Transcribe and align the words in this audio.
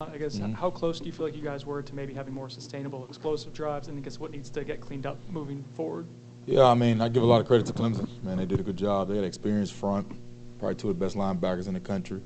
I 0.00 0.16
guess, 0.16 0.38
Mhm. 0.38 0.54
how 0.54 0.70
close 0.70 1.00
do 1.00 1.06
you 1.06 1.12
feel 1.12 1.26
like 1.26 1.34
you 1.34 1.42
guys 1.42 1.66
were 1.66 1.82
to 1.82 1.92
maybe 1.92 2.14
having 2.14 2.32
more 2.32 2.48
sustainable 2.48 3.04
explosive 3.08 3.52
drives? 3.52 3.88
And 3.88 3.98
I 3.98 4.00
guess 4.00 4.20
what 4.20 4.30
needs 4.30 4.48
to 4.50 4.62
get 4.62 4.80
cleaned 4.80 5.06
up 5.06 5.18
moving 5.28 5.64
forward? 5.74 6.06
Yeah, 6.46 6.66
I 6.66 6.74
mean, 6.74 7.00
I 7.00 7.08
give 7.08 7.24
a 7.24 7.26
lot 7.26 7.40
of 7.40 7.48
credit 7.48 7.66
to 7.66 7.72
Clemson. 7.72 8.06
Man, 8.22 8.36
they 8.36 8.46
did 8.46 8.60
a 8.60 8.62
good 8.62 8.76
job. 8.76 9.08
They 9.08 9.16
had 9.16 9.24
an 9.24 9.28
experienced 9.28 9.72
front, 9.72 10.06
probably 10.60 10.76
two 10.76 10.88
of 10.88 10.96
the 10.96 11.04
best 11.04 11.16
linebackers 11.16 11.66
in 11.66 11.74
the 11.74 11.80
country. 11.80 12.20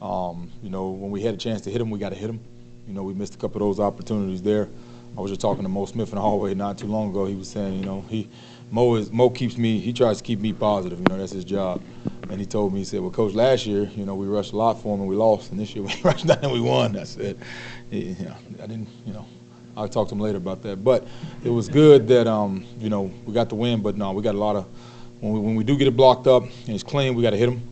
Um, 0.00 0.48
you 0.62 0.70
know, 0.70 0.88
when 0.88 1.10
we 1.10 1.20
had 1.20 1.34
a 1.34 1.36
chance 1.36 1.60
to 1.60 1.70
hit 1.70 1.80
them, 1.80 1.90
we 1.90 1.98
got 1.98 2.08
to 2.08 2.16
hit 2.16 2.28
them. 2.28 2.40
You 2.88 2.94
know, 2.94 3.02
we 3.02 3.12
missed 3.12 3.34
a 3.34 3.38
couple 3.38 3.60
of 3.60 3.68
those 3.68 3.84
opportunities 3.84 4.40
there. 4.40 4.70
I 5.14 5.20
was 5.20 5.30
just 5.30 5.42
talking 5.42 5.62
to 5.62 5.68
Mo 5.68 5.84
Smith 5.84 6.08
in 6.08 6.14
the 6.14 6.22
hallway 6.22 6.54
not 6.54 6.78
too 6.78 6.86
long 6.86 7.10
ago. 7.10 7.26
He 7.26 7.34
was 7.34 7.48
saying, 7.48 7.78
you 7.80 7.84
know, 7.84 8.02
he 8.08 8.30
Mo 8.70 8.94
is 8.94 9.12
Mo 9.12 9.28
keeps 9.28 9.58
me. 9.58 9.78
He 9.78 9.92
tries 9.92 10.16
to 10.16 10.24
keep 10.24 10.40
me 10.40 10.54
positive. 10.54 10.98
You 11.00 11.04
know, 11.10 11.18
that's 11.18 11.32
his 11.32 11.44
job. 11.44 11.82
And 12.30 12.38
he 12.38 12.46
told 12.46 12.72
me, 12.72 12.80
he 12.80 12.84
said, 12.84 13.00
well, 13.00 13.10
coach, 13.10 13.34
last 13.34 13.66
year, 13.66 13.90
you 13.96 14.04
know, 14.04 14.14
we 14.14 14.26
rushed 14.26 14.52
a 14.52 14.56
lot 14.56 14.80
for 14.80 14.94
him 14.94 15.00
and 15.00 15.08
we 15.08 15.16
lost, 15.16 15.50
and 15.50 15.58
this 15.58 15.74
year 15.74 15.84
we 15.86 15.94
rushed 16.02 16.24
none 16.24 16.38
and 16.42 16.52
we 16.52 16.60
won. 16.60 16.96
I 16.96 17.04
said, 17.04 17.38
yeah, 17.90 18.34
I 18.62 18.66
didn't, 18.66 18.88
you 19.04 19.12
know. 19.12 19.26
I'll 19.76 19.88
talk 19.88 20.08
to 20.08 20.14
him 20.14 20.20
later 20.20 20.36
about 20.36 20.62
that. 20.62 20.84
But 20.84 21.06
it 21.44 21.48
was 21.48 21.68
good 21.68 22.08
that 22.08 22.26
um, 22.26 22.66
you 22.78 22.90
know 22.90 23.10
we 23.24 23.32
got 23.32 23.48
the 23.48 23.54
win. 23.54 23.80
But 23.80 23.96
no, 23.96 24.12
we 24.12 24.22
got 24.22 24.34
a 24.34 24.38
lot 24.38 24.56
of 24.56 24.66
when 25.20 25.32
we, 25.32 25.40
when 25.40 25.54
we 25.54 25.64
do 25.64 25.76
get 25.76 25.86
it 25.86 25.96
blocked 25.96 26.26
up 26.26 26.42
and 26.42 26.68
it's 26.68 26.82
clean, 26.82 27.14
we 27.14 27.22
got 27.22 27.30
to 27.30 27.36
hit 27.36 27.46
them. 27.46 27.62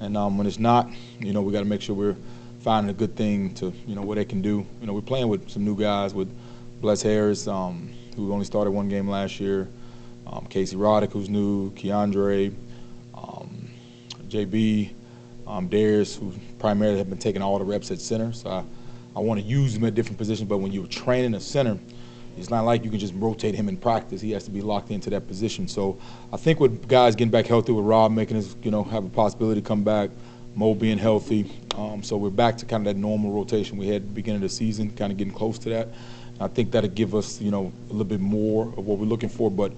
And 0.00 0.16
um, 0.16 0.38
when 0.38 0.46
it's 0.46 0.58
not, 0.58 0.88
you 1.18 1.32
know, 1.32 1.42
we 1.42 1.52
got 1.52 1.58
to 1.58 1.66
make 1.66 1.82
sure 1.82 1.94
we're 1.94 2.16
finding 2.60 2.90
a 2.90 2.94
good 2.94 3.16
thing 3.16 3.52
to 3.54 3.72
you 3.86 3.94
know 3.94 4.02
what 4.02 4.16
they 4.16 4.24
can 4.24 4.40
do. 4.40 4.66
You 4.80 4.86
know, 4.86 4.94
we're 4.94 5.00
playing 5.00 5.28
with 5.28 5.50
some 5.50 5.64
new 5.64 5.76
guys 5.76 6.14
with 6.14 6.34
Bless 6.80 7.02
Harris, 7.02 7.46
um, 7.46 7.90
who 8.16 8.32
only 8.32 8.44
started 8.44 8.70
one 8.70 8.88
game 8.88 9.08
last 9.08 9.40
year. 9.40 9.68
Um, 10.26 10.46
Casey 10.46 10.76
Roddick, 10.76 11.12
who's 11.12 11.28
new. 11.28 11.70
Keiondre, 11.72 12.54
JB, 14.30 14.90
um, 15.46 15.68
Darius, 15.68 16.16
who 16.16 16.32
primarily 16.58 16.98
have 16.98 17.08
been 17.08 17.18
taking 17.18 17.42
all 17.42 17.58
the 17.58 17.64
reps 17.64 17.90
at 17.90 18.00
center. 18.00 18.32
So 18.32 18.50
I, 18.50 18.64
I 19.16 19.20
want 19.20 19.40
to 19.40 19.46
use 19.46 19.74
him 19.74 19.84
at 19.84 19.94
different 19.94 20.18
positions. 20.18 20.48
But 20.48 20.58
when 20.58 20.72
you're 20.72 20.86
training 20.86 21.34
a 21.34 21.40
center, 21.40 21.78
it's 22.36 22.48
not 22.48 22.64
like 22.64 22.84
you 22.84 22.90
can 22.90 22.98
just 22.98 23.14
rotate 23.16 23.54
him 23.54 23.68
in 23.68 23.76
practice. 23.76 24.20
He 24.20 24.30
has 24.30 24.44
to 24.44 24.50
be 24.50 24.62
locked 24.62 24.90
into 24.90 25.10
that 25.10 25.26
position. 25.26 25.68
So 25.68 25.98
I 26.32 26.36
think 26.36 26.60
with 26.60 26.88
guys 26.88 27.16
getting 27.16 27.30
back 27.30 27.46
healthy, 27.46 27.72
with 27.72 27.84
Rob 27.84 28.12
making 28.12 28.36
us, 28.36 28.54
you 28.62 28.70
know, 28.70 28.84
have 28.84 29.04
a 29.04 29.08
possibility 29.08 29.60
to 29.60 29.66
come 29.66 29.82
back, 29.82 30.10
Mo 30.54 30.74
being 30.74 30.98
healthy, 30.98 31.50
um, 31.76 32.02
so 32.02 32.16
we're 32.16 32.28
back 32.28 32.56
to 32.58 32.66
kind 32.66 32.86
of 32.86 32.92
that 32.92 33.00
normal 33.00 33.32
rotation 33.32 33.78
we 33.78 33.86
had 33.86 34.14
beginning 34.14 34.36
of 34.36 34.42
the 34.42 34.48
season, 34.48 34.90
kind 34.90 35.12
of 35.12 35.18
getting 35.18 35.32
close 35.32 35.58
to 35.60 35.68
that. 35.68 35.86
And 35.86 36.42
I 36.42 36.48
think 36.48 36.72
that'll 36.72 36.90
give 36.90 37.14
us, 37.14 37.40
you 37.40 37.50
know, 37.50 37.72
a 37.88 37.92
little 37.92 38.04
bit 38.04 38.20
more 38.20 38.66
of 38.76 38.84
what 38.86 38.98
we're 38.98 39.06
looking 39.06 39.28
for. 39.28 39.50
But 39.50 39.72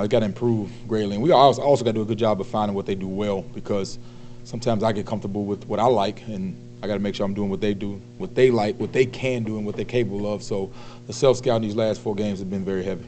it 0.00 0.10
got 0.10 0.20
to 0.20 0.26
improve 0.26 0.70
greatly. 0.88 1.14
And 1.14 1.22
we 1.22 1.30
also, 1.30 1.62
also 1.62 1.84
got 1.84 1.90
to 1.90 1.94
do 1.94 2.02
a 2.02 2.06
good 2.06 2.18
job 2.18 2.40
of 2.40 2.46
finding 2.46 2.74
what 2.74 2.86
they 2.86 2.94
do 2.94 3.08
well 3.08 3.42
because 3.42 3.98
sometimes 4.44 4.82
I 4.82 4.92
get 4.92 5.06
comfortable 5.06 5.44
with 5.44 5.66
what 5.66 5.78
I 5.78 5.86
like 5.86 6.26
and 6.26 6.56
I 6.82 6.86
got 6.86 6.94
to 6.94 7.00
make 7.00 7.14
sure 7.14 7.24
I'm 7.24 7.32
doing 7.34 7.48
what 7.48 7.62
they 7.62 7.72
do, 7.72 8.00
what 8.18 8.34
they 8.34 8.50
like, 8.50 8.78
what 8.78 8.92
they 8.92 9.06
can 9.06 9.42
do, 9.42 9.56
and 9.56 9.64
what 9.64 9.74
they're 9.74 9.86
capable 9.86 10.30
of. 10.30 10.42
So 10.42 10.70
the 11.06 11.14
self 11.14 11.38
scout 11.38 11.56
in 11.56 11.62
these 11.62 11.74
last 11.74 12.00
four 12.00 12.14
games 12.14 12.40
has 12.40 12.48
been 12.48 12.64
very 12.64 12.84
heavy. 12.84 13.06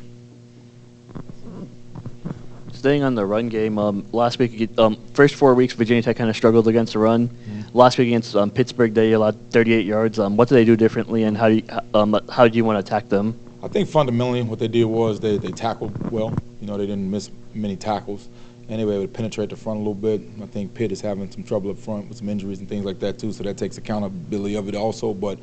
Staying 2.72 3.02
on 3.02 3.14
the 3.14 3.26
run 3.26 3.48
game, 3.48 3.78
um, 3.78 4.06
last 4.12 4.38
week, 4.38 4.70
um, 4.78 4.96
first 5.12 5.34
four 5.34 5.54
weeks, 5.54 5.74
Virginia 5.74 6.02
Tech 6.02 6.16
kind 6.16 6.30
of 6.30 6.36
struggled 6.36 6.68
against 6.68 6.92
the 6.92 6.98
run. 7.00 7.28
Last 7.74 7.98
week 7.98 8.08
against 8.08 8.34
um, 8.36 8.50
Pittsburgh, 8.50 8.94
they 8.94 9.12
allowed 9.12 9.50
38 9.50 9.84
yards. 9.84 10.18
Um, 10.18 10.36
what 10.36 10.48
did 10.48 10.54
they 10.54 10.64
do 10.64 10.76
differently, 10.76 11.24
and 11.24 11.36
how 11.36 11.48
do 11.48 11.56
you, 11.56 11.64
um, 11.94 12.18
how 12.30 12.48
do 12.48 12.56
you 12.56 12.64
want 12.64 12.76
to 12.76 12.80
attack 12.80 13.08
them? 13.08 13.38
I 13.62 13.68
think 13.68 13.88
fundamentally 13.88 14.42
what 14.42 14.58
they 14.58 14.68
did 14.68 14.84
was 14.84 15.20
they, 15.20 15.36
they 15.36 15.50
tackled 15.50 16.10
well. 16.10 16.34
You 16.60 16.66
know, 16.66 16.76
they 16.76 16.86
didn't 16.86 17.10
miss 17.10 17.30
many 17.54 17.76
tackles. 17.76 18.28
Anyway, 18.68 18.94
able 18.94 19.04
to 19.04 19.08
penetrate 19.08 19.50
the 19.50 19.56
front 19.56 19.76
a 19.76 19.80
little 19.80 19.94
bit. 19.94 20.20
I 20.42 20.46
think 20.46 20.74
Pitt 20.74 20.90
is 20.90 21.00
having 21.00 21.30
some 21.30 21.44
trouble 21.44 21.70
up 21.70 21.78
front 21.78 22.08
with 22.08 22.18
some 22.18 22.28
injuries 22.28 22.58
and 22.58 22.68
things 22.68 22.84
like 22.84 22.98
that 22.98 23.18
too, 23.18 23.32
so 23.32 23.44
that 23.44 23.56
takes 23.56 23.78
accountability 23.78 24.56
of 24.56 24.68
it 24.68 24.74
also. 24.74 25.14
But 25.14 25.38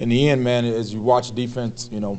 in 0.00 0.08
the 0.08 0.28
end, 0.28 0.42
man, 0.42 0.64
as 0.64 0.92
you 0.92 1.00
watch 1.00 1.32
defense, 1.32 1.88
you 1.92 2.00
know, 2.00 2.18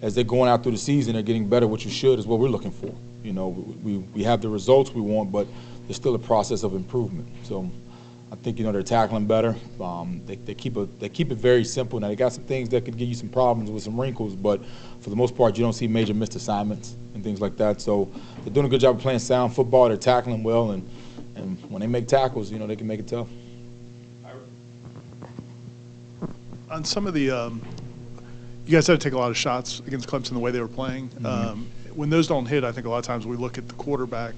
as 0.00 0.16
they're 0.16 0.24
going 0.24 0.50
out 0.50 0.64
through 0.64 0.72
the 0.72 0.78
season, 0.78 1.12
they're 1.12 1.22
getting 1.22 1.48
better. 1.48 1.68
What 1.68 1.84
you 1.84 1.90
should 1.90 2.18
is 2.18 2.26
what 2.26 2.40
we're 2.40 2.48
looking 2.48 2.72
for. 2.72 2.92
You 3.22 3.32
know, 3.32 3.48
we, 3.48 3.98
we 3.98 4.24
have 4.24 4.40
the 4.42 4.48
results 4.48 4.90
we 4.90 5.00
want, 5.00 5.30
but 5.30 5.46
there's 5.86 5.96
still 5.96 6.16
a 6.16 6.18
process 6.18 6.64
of 6.64 6.74
improvement. 6.74 7.28
So 7.44 7.70
I 8.32 8.34
think 8.36 8.58
you 8.58 8.64
know 8.64 8.72
they're 8.72 8.82
tackling 8.82 9.26
better. 9.26 9.54
Um, 9.78 10.22
they, 10.24 10.36
they 10.36 10.54
keep 10.54 10.78
a, 10.78 10.86
they 10.86 11.10
keep 11.10 11.30
it 11.30 11.36
very 11.36 11.64
simple. 11.64 12.00
Now 12.00 12.08
they 12.08 12.16
got 12.16 12.32
some 12.32 12.44
things 12.44 12.70
that 12.70 12.86
could 12.86 12.96
give 12.96 13.06
you 13.06 13.14
some 13.14 13.28
problems 13.28 13.70
with 13.70 13.82
some 13.82 14.00
wrinkles, 14.00 14.34
but 14.34 14.62
for 15.00 15.10
the 15.10 15.16
most 15.16 15.36
part, 15.36 15.58
you 15.58 15.62
don't 15.62 15.74
see 15.74 15.86
major 15.86 16.14
missed 16.14 16.34
assignments 16.34 16.96
and 17.12 17.22
things 17.22 17.42
like 17.42 17.58
that. 17.58 17.82
So 17.82 18.10
they're 18.42 18.54
doing 18.54 18.66
a 18.66 18.70
good 18.70 18.80
job 18.80 18.96
of 18.96 19.02
playing 19.02 19.18
sound 19.18 19.54
football. 19.54 19.88
They're 19.88 19.98
tackling 19.98 20.42
well, 20.42 20.70
and 20.70 20.88
and 21.36 21.58
when 21.70 21.80
they 21.80 21.86
make 21.86 22.08
tackles, 22.08 22.50
you 22.50 22.58
know 22.58 22.66
they 22.66 22.76
can 22.76 22.86
make 22.86 23.00
it 23.00 23.08
tough. 23.08 23.28
on 26.72 26.84
some 26.84 27.06
of 27.06 27.12
the, 27.12 27.30
um, 27.30 27.60
you 28.64 28.72
guys 28.72 28.86
had 28.86 28.98
to 28.98 29.04
take 29.04 29.12
a 29.12 29.18
lot 29.18 29.30
of 29.30 29.36
shots 29.36 29.80
against 29.80 30.08
Clemson 30.08 30.30
the 30.30 30.38
way 30.38 30.50
they 30.50 30.60
were 30.60 30.66
playing. 30.66 31.10
Mm-hmm. 31.10 31.26
Um, 31.26 31.68
when 31.94 32.08
those 32.08 32.26
don't 32.26 32.46
hit, 32.46 32.64
I 32.64 32.72
think 32.72 32.86
a 32.86 32.90
lot 32.90 32.98
of 32.98 33.04
times 33.04 33.26
we 33.26 33.36
look 33.36 33.58
at 33.58 33.68
the 33.68 33.74
quarterback. 33.74 34.34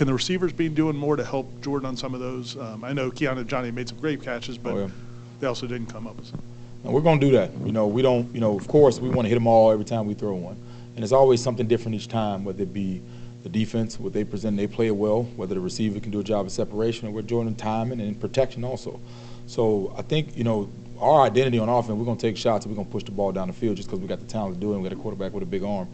Can 0.00 0.06
the 0.06 0.14
receivers 0.14 0.50
be 0.54 0.70
doing 0.70 0.96
more 0.96 1.14
to 1.14 1.22
help 1.22 1.60
Jordan 1.60 1.86
on 1.86 1.94
some 1.94 2.14
of 2.14 2.20
those? 2.20 2.56
Um, 2.56 2.82
I 2.84 2.94
know 2.94 3.10
Keanu 3.10 3.40
and 3.40 3.46
Johnny 3.46 3.70
made 3.70 3.86
some 3.86 3.98
great 3.98 4.22
catches, 4.22 4.56
but 4.56 4.72
Oh, 4.72 4.78
yeah. 4.78 4.88
they 5.40 5.46
also 5.46 5.66
didn't 5.66 5.88
come 5.92 6.06
up 6.06 6.16
with 6.16 6.24
some. 6.28 6.40
And 6.84 6.94
we're 6.94 7.02
going 7.02 7.20
to 7.20 7.26
do 7.26 7.32
that. 7.32 7.50
You 7.66 7.72
know, 7.72 7.86
we 7.86 8.00
don't, 8.00 8.34
you 8.34 8.40
know, 8.40 8.56
of 8.56 8.66
course, 8.66 8.98
we 8.98 9.10
want 9.10 9.26
to 9.26 9.28
hit 9.28 9.34
them 9.34 9.46
all 9.46 9.70
every 9.70 9.84
time 9.84 10.06
we 10.06 10.14
throw 10.14 10.32
one. 10.32 10.56
And 10.94 11.04
it's 11.04 11.12
always 11.12 11.42
something 11.42 11.68
different 11.68 11.96
each 11.96 12.08
time, 12.08 12.46
whether 12.46 12.62
it 12.62 12.72
be 12.72 13.02
the 13.42 13.50
defense, 13.50 14.00
what 14.00 14.14
they 14.14 14.24
present, 14.24 14.56
they 14.56 14.66
play 14.66 14.86
it 14.86 14.96
well, 14.96 15.24
whether 15.36 15.54
the 15.54 15.60
receiver 15.60 16.00
can 16.00 16.10
do 16.10 16.20
a 16.20 16.24
job 16.24 16.46
of 16.46 16.52
separation, 16.52 17.06
or 17.06 17.10
we're 17.10 17.20
doing 17.20 17.54
timing 17.54 18.00
and 18.00 18.18
protection 18.18 18.64
also. 18.64 18.98
So 19.48 19.92
I 19.98 20.00
think, 20.00 20.34
you 20.34 20.44
know, 20.44 20.70
our 20.98 21.26
identity 21.26 21.58
on 21.58 21.68
offense, 21.68 21.98
we're 21.98 22.06
going 22.06 22.16
to 22.16 22.26
take 22.26 22.38
shots 22.38 22.64
and 22.64 22.72
we're 22.72 22.76
going 22.76 22.86
to 22.86 22.92
push 22.92 23.04
the 23.04 23.10
ball 23.10 23.32
down 23.32 23.48
the 23.48 23.54
field 23.54 23.76
just 23.76 23.90
because 23.90 24.00
we 24.00 24.08
got 24.08 24.20
the 24.20 24.26
talent 24.26 24.54
to 24.54 24.60
do 24.62 24.70
it 24.72 24.76
and 24.76 24.82
we 24.82 24.88
got 24.88 24.96
a 24.98 25.00
quarterback 25.02 25.34
with 25.34 25.42
a 25.42 25.46
big 25.46 25.62
arm. 25.62 25.88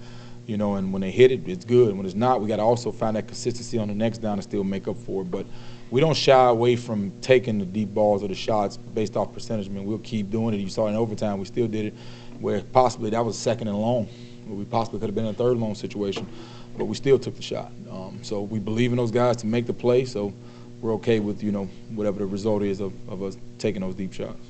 You 0.47 0.57
know, 0.57 0.77
and 0.77 0.93
when 0.93 1.03
they 1.03 1.11
hit 1.11 1.33
it, 1.33 1.49
it's 1.49 1.65
good. 1.65 1.97
When 1.97 2.07
it's 2.07 2.15
not, 2.15 2.41
we 2.41 2.47
got 2.47 2.57
to 2.57 2.63
also 2.63 2.93
find 2.93 3.17
that 3.17 3.27
consistency 3.27 3.79
on 3.79 3.89
the 3.89 3.95
next 3.95 4.19
down 4.19 4.35
and 4.35 4.43
still 4.43 4.63
make 4.63 4.87
up 4.87 4.97
for 4.97 5.23
it. 5.23 5.31
But 5.31 5.45
we 5.91 6.01
don't 6.01 6.17
shy 6.17 6.49
away 6.49 6.77
from 6.77 7.13
taking 7.21 7.59
the 7.59 7.67
deep 7.67 7.93
balls 7.93 8.23
or 8.23 8.29
the 8.29 8.35
shots 8.35 8.77
based 8.77 9.17
off 9.17 9.33
percentage. 9.33 9.67
I 9.67 9.71
mean, 9.71 9.85
we'll 9.85 9.99
keep 9.99 10.31
doing 10.31 10.55
it. 10.55 10.59
You 10.59 10.69
saw 10.69 10.87
in 10.87 10.95
overtime, 10.95 11.39
we 11.39 11.47
still 11.47 11.67
did 11.67 11.87
it, 11.87 11.95
where 12.39 12.61
possibly 12.63 13.11
that 13.11 13.25
was 13.25 13.37
second 13.37 13.69
and 13.69 13.77
long. 13.77 14.09
We 14.47 14.65
possibly 14.65 15.01
could 15.01 15.09
have 15.09 15.15
been 15.17 15.27
in 15.27 15.35
a 15.35 15.37
third 15.37 15.57
long 15.57 15.75
situation, 15.75 16.29
but 16.79 16.85
we 16.85 16.95
still 16.95 17.19
took 17.19 17.35
the 17.35 17.43
shot. 17.43 17.73
Um, 17.91 18.21
so 18.23 18.43
we 18.43 18.61
believe 18.61 18.93
in 18.93 18.97
those 18.97 19.11
guys 19.11 19.37
to 19.39 19.47
make 19.47 19.67
the 19.67 19.73
play. 19.73 20.05
So 20.05 20.33
we're 20.81 20.93
okay 20.95 21.19
with 21.19 21.43
you 21.43 21.51
know 21.51 21.65
whatever 21.91 22.21
the 22.21 22.27
result 22.27 22.63
is 22.63 22.81
of, 22.81 22.93
of 23.09 23.23
us 23.23 23.37
taking 23.59 23.81
those 23.81 23.97
deep 23.97 24.13
shots. 24.13 24.47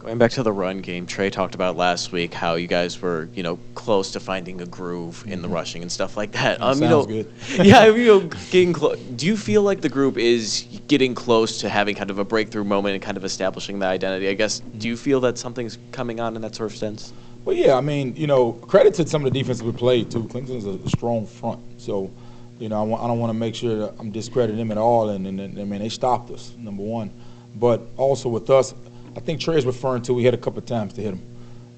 Going 0.00 0.16
back 0.16 0.30
to 0.32 0.42
the 0.42 0.50
run 0.50 0.80
game, 0.80 1.04
Trey 1.04 1.28
talked 1.28 1.54
about 1.54 1.76
last 1.76 2.10
week 2.10 2.32
how 2.32 2.54
you 2.54 2.66
guys 2.66 3.02
were, 3.02 3.28
you 3.34 3.42
know, 3.42 3.58
close 3.74 4.10
to 4.12 4.20
finding 4.20 4.62
a 4.62 4.66
groove 4.66 5.22
in 5.26 5.42
the 5.42 5.46
mm-hmm. 5.46 5.54
rushing 5.54 5.82
and 5.82 5.92
stuff 5.92 6.16
like 6.16 6.32
that. 6.32 6.58
That 6.58 6.64
um, 6.64 6.82
you 6.82 6.88
know, 6.88 7.02
sounds 7.02 7.06
good. 7.06 7.32
yeah, 7.66 7.84
you 7.84 8.06
know, 8.06 8.20
getting 8.50 8.72
close. 8.72 8.98
Do 8.98 9.26
you 9.26 9.36
feel 9.36 9.60
like 9.60 9.82
the 9.82 9.90
group 9.90 10.16
is 10.16 10.66
getting 10.88 11.14
close 11.14 11.60
to 11.60 11.68
having 11.68 11.94
kind 11.94 12.10
of 12.10 12.18
a 12.18 12.24
breakthrough 12.24 12.64
moment 12.64 12.94
and 12.94 13.02
kind 13.02 13.18
of 13.18 13.26
establishing 13.26 13.78
the 13.78 13.84
identity? 13.84 14.26
I 14.30 14.32
guess. 14.32 14.60
Do 14.60 14.88
you 14.88 14.96
feel 14.96 15.20
that 15.20 15.36
something's 15.36 15.76
coming 15.92 16.18
on 16.18 16.34
in 16.34 16.40
that 16.40 16.54
sort 16.54 16.72
of 16.72 16.78
sense? 16.78 17.12
Well, 17.44 17.54
yeah, 17.54 17.74
I 17.74 17.82
mean, 17.82 18.16
you 18.16 18.26
know, 18.26 18.52
credit 18.52 18.94
to 18.94 19.06
some 19.06 19.22
of 19.26 19.30
the 19.30 19.38
defense 19.38 19.60
we 19.60 19.70
played 19.70 20.10
too. 20.10 20.24
Clemson's 20.24 20.64
a 20.64 20.88
strong 20.88 21.26
front, 21.26 21.60
so 21.76 22.10
you 22.58 22.70
know, 22.70 22.80
I, 22.80 22.84
want, 22.84 23.02
I 23.02 23.06
don't 23.06 23.18
want 23.18 23.30
to 23.30 23.38
make 23.38 23.54
sure 23.54 23.76
that 23.80 23.94
I'm 23.98 24.10
discrediting 24.10 24.56
them 24.56 24.70
at 24.70 24.78
all. 24.78 25.10
And, 25.10 25.26
and, 25.26 25.40
and 25.40 25.58
I 25.58 25.64
mean, 25.64 25.80
they 25.80 25.88
stopped 25.90 26.30
us, 26.30 26.54
number 26.58 26.82
one, 26.82 27.10
but 27.56 27.82
also 27.96 28.28
with 28.28 28.48
us, 28.48 28.74
I 29.20 29.22
think 29.22 29.38
Trey's 29.38 29.66
referring 29.66 30.00
to 30.02 30.14
we 30.14 30.24
had 30.24 30.32
a 30.32 30.38
couple 30.38 30.60
of 30.60 30.64
times 30.64 30.94
to 30.94 31.02
hit 31.02 31.12
him, 31.12 31.22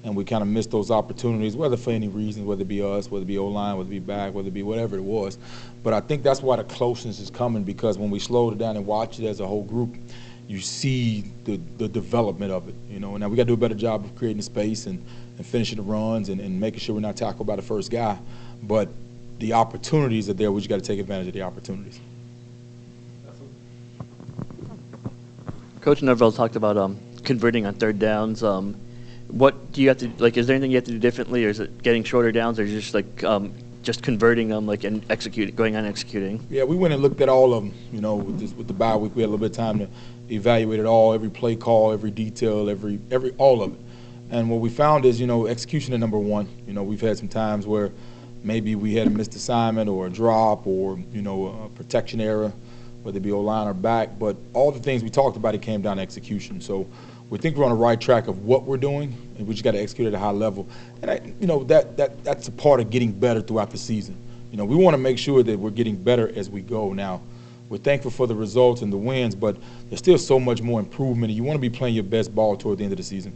and 0.05 0.15
we 0.15 0.23
kind 0.23 0.41
of 0.41 0.47
missed 0.47 0.71
those 0.71 0.89
opportunities, 0.89 1.57
whether 1.57 1.75
for 1.75 1.91
any 1.91 2.07
reasons, 2.07 2.45
whether 2.45 2.61
it 2.61 2.69
be 2.69 2.81
us, 2.81 3.11
whether 3.11 3.23
it 3.23 3.27
be 3.27 3.37
O 3.37 3.47
line, 3.47 3.75
whether 3.75 3.89
it 3.89 3.91
be 3.91 3.99
back, 3.99 4.33
whether 4.33 4.47
it 4.47 4.53
be 4.53 4.63
whatever 4.63 4.95
it 4.95 5.03
was. 5.03 5.37
But 5.83 5.93
I 5.93 5.99
think 5.99 6.23
that's 6.23 6.41
why 6.41 6.55
the 6.55 6.63
closeness 6.63 7.19
is 7.19 7.29
coming 7.29 7.65
because 7.65 7.97
when 7.97 8.09
we 8.09 8.17
slowed 8.17 8.53
it 8.53 8.59
down 8.59 8.77
and 8.77 8.85
watched 8.85 9.19
it 9.19 9.27
as 9.27 9.41
a 9.41 9.45
whole 9.45 9.63
group, 9.63 9.93
you 10.47 10.61
see 10.61 11.25
the, 11.43 11.57
the 11.77 11.89
development 11.89 12.53
of 12.53 12.69
it. 12.69 12.75
You 12.89 13.01
know, 13.01 13.17
now 13.17 13.27
we 13.27 13.35
got 13.35 13.43
to 13.43 13.47
do 13.47 13.55
a 13.55 13.57
better 13.57 13.75
job 13.75 14.05
of 14.05 14.15
creating 14.15 14.41
space 14.41 14.85
and, 14.85 15.03
and 15.37 15.45
finishing 15.45 15.75
the 15.75 15.83
runs 15.83 16.29
and, 16.29 16.39
and 16.39 16.57
making 16.57 16.79
sure 16.79 16.95
we're 16.95 17.01
not 17.01 17.17
tackled 17.17 17.45
by 17.45 17.57
the 17.57 17.61
first 17.61 17.91
guy. 17.91 18.17
But 18.61 18.87
the 19.39 19.51
opportunities 19.51 20.29
are 20.29 20.33
there. 20.33 20.49
We 20.49 20.61
just 20.61 20.69
got 20.69 20.79
to 20.79 20.81
take 20.81 21.01
advantage 21.01 21.27
of 21.27 21.33
the 21.33 21.41
opportunities. 21.41 21.99
Coach 25.81 26.01
Norvell 26.01 26.31
talked 26.31 26.55
about 26.55 26.77
um, 26.77 26.97
converting 27.23 27.65
on 27.65 27.73
third 27.73 27.99
downs. 27.99 28.43
Um, 28.43 28.75
what 29.27 29.71
do 29.71 29.81
you 29.81 29.87
have 29.87 29.97
to 29.99 30.11
like? 30.19 30.37
Is 30.37 30.47
there 30.47 30.55
anything 30.55 30.71
you 30.71 30.77
have 30.77 30.83
to 30.85 30.91
do 30.91 30.99
differently, 30.99 31.45
or 31.45 31.49
is 31.49 31.59
it 31.59 31.81
getting 31.81 32.03
shorter 32.03 32.31
downs, 32.31 32.59
or 32.59 32.67
just 32.67 32.93
like 32.93 33.23
um, 33.23 33.53
just 33.81 34.03
converting 34.03 34.49
them, 34.49 34.67
like 34.67 34.83
and 34.83 35.03
execute, 35.09 35.55
going 35.55 35.75
on 35.75 35.85
executing? 35.85 36.45
Yeah, 36.49 36.63
we 36.63 36.75
went 36.75 36.93
and 36.93 37.01
looked 37.01 37.21
at 37.21 37.29
all 37.29 37.53
of 37.53 37.63
them. 37.63 37.73
You 37.91 38.01
know, 38.01 38.15
with, 38.15 38.39
this, 38.39 38.53
with 38.53 38.67
the 38.67 38.73
bye 38.73 38.95
week, 38.95 39.15
we 39.15 39.21
had 39.21 39.29
a 39.29 39.31
little 39.31 39.47
bit 39.47 39.51
of 39.51 39.57
time 39.57 39.79
to 39.79 39.87
evaluate 40.29 40.79
it 40.79 40.85
all, 40.85 41.13
every 41.13 41.29
play 41.29 41.55
call, 41.55 41.91
every 41.91 42.11
detail, 42.11 42.69
every 42.69 42.99
every 43.09 43.31
all 43.37 43.63
of 43.63 43.73
it. 43.73 43.79
And 44.29 44.49
what 44.49 44.61
we 44.61 44.69
found 44.69 45.05
is, 45.05 45.19
you 45.19 45.27
know, 45.27 45.47
execution 45.47 45.93
is 45.93 45.99
number 45.99 46.17
one. 46.17 46.47
You 46.67 46.73
know, 46.73 46.83
we've 46.83 47.01
had 47.01 47.17
some 47.17 47.27
times 47.27 47.65
where 47.65 47.91
maybe 48.43 48.75
we 48.75 48.95
had 48.95 49.07
a 49.07 49.09
missed 49.09 49.35
assignment 49.35 49.89
or 49.89 50.07
a 50.07 50.09
drop 50.09 50.67
or 50.67 50.99
you 51.11 51.21
know 51.21 51.65
a 51.65 51.69
protection 51.69 52.19
error 52.21 52.51
whether 53.03 53.17
it 53.17 53.21
be 53.21 53.31
O-line 53.31 53.67
or 53.67 53.73
back. 53.73 54.17
But 54.17 54.37
all 54.53 54.71
the 54.71 54.79
things 54.79 55.03
we 55.03 55.09
talked 55.09 55.37
about, 55.37 55.53
it 55.53 55.61
came 55.61 55.81
down 55.81 55.97
to 55.97 56.01
execution. 56.01 56.61
So 56.61 56.87
we 57.33 57.39
think 57.39 57.57
we're 57.57 57.63
on 57.63 57.71
the 57.71 57.75
right 57.75 57.99
track 57.99 58.27
of 58.27 58.45
what 58.45 58.61
we're 58.65 58.77
doing, 58.77 59.11
and 59.39 59.47
we 59.47 59.55
just 59.55 59.63
got 59.63 59.71
to 59.71 59.79
execute 59.79 60.07
at 60.07 60.13
a 60.13 60.19
high 60.19 60.29
level. 60.29 60.67
And 61.01 61.09
I, 61.09 61.19
you 61.39 61.47
know 61.47 61.63
that 61.63 61.97
that 61.97 62.23
that's 62.23 62.47
a 62.47 62.51
part 62.51 62.79
of 62.79 62.91
getting 62.91 63.11
better 63.11 63.41
throughout 63.41 63.71
the 63.71 63.77
season. 63.79 64.15
You 64.51 64.57
know, 64.57 64.65
we 64.65 64.75
want 64.75 64.93
to 64.93 64.99
make 64.99 65.17
sure 65.17 65.41
that 65.41 65.57
we're 65.57 65.71
getting 65.71 65.95
better 65.95 66.31
as 66.35 66.51
we 66.51 66.61
go. 66.61 66.93
Now, 66.93 67.23
we're 67.69 67.79
thankful 67.79 68.11
for 68.11 68.27
the 68.27 68.35
results 68.35 68.83
and 68.83 68.93
the 68.93 68.97
wins, 68.97 69.33
but 69.33 69.57
there's 69.89 69.97
still 69.97 70.19
so 70.19 70.39
much 70.39 70.61
more 70.61 70.79
improvement. 70.79 71.31
And 71.31 71.35
you 71.35 71.43
want 71.43 71.55
to 71.55 71.59
be 71.59 71.71
playing 71.71 71.95
your 71.95 72.03
best 72.03 72.35
ball 72.35 72.55
toward 72.55 72.77
the 72.77 72.83
end 72.83 72.93
of 72.93 72.97
the 72.97 73.03
season. 73.03 73.33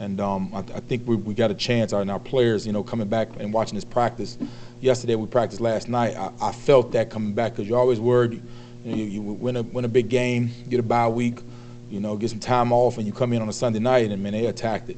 And 0.00 0.20
um, 0.20 0.50
I, 0.52 0.58
I 0.58 0.80
think 0.80 1.06
we, 1.06 1.14
we 1.14 1.32
got 1.32 1.52
a 1.52 1.54
chance. 1.54 1.92
And 1.92 2.10
our 2.10 2.18
players, 2.18 2.66
you 2.66 2.72
know, 2.72 2.82
coming 2.82 3.06
back 3.06 3.28
and 3.38 3.52
watching 3.52 3.76
this 3.76 3.84
practice. 3.84 4.38
Yesterday 4.80 5.14
we 5.14 5.28
practiced 5.28 5.60
last 5.60 5.88
night. 5.88 6.16
I, 6.16 6.32
I 6.40 6.50
felt 6.50 6.90
that 6.92 7.10
coming 7.10 7.32
back 7.32 7.52
because 7.52 7.68
you're 7.68 7.78
always 7.78 8.00
worried. 8.00 8.42
You, 8.84 8.90
know, 8.90 8.96
you, 8.96 9.04
you 9.04 9.22
win 9.22 9.54
a 9.54 9.62
win 9.62 9.84
a 9.84 9.88
big 9.88 10.08
game, 10.08 10.50
get 10.68 10.80
a 10.80 10.82
bye 10.82 11.06
week, 11.06 11.38
you 11.90 12.00
know, 12.00 12.16
get 12.16 12.30
some 12.30 12.40
time 12.40 12.72
off, 12.72 12.98
and 12.98 13.06
you 13.06 13.12
come 13.12 13.32
in 13.32 13.42
on 13.42 13.48
a 13.48 13.52
Sunday 13.52 13.78
night, 13.78 14.10
and 14.10 14.22
man, 14.22 14.32
they 14.32 14.46
attacked 14.46 14.90
it. 14.90 14.96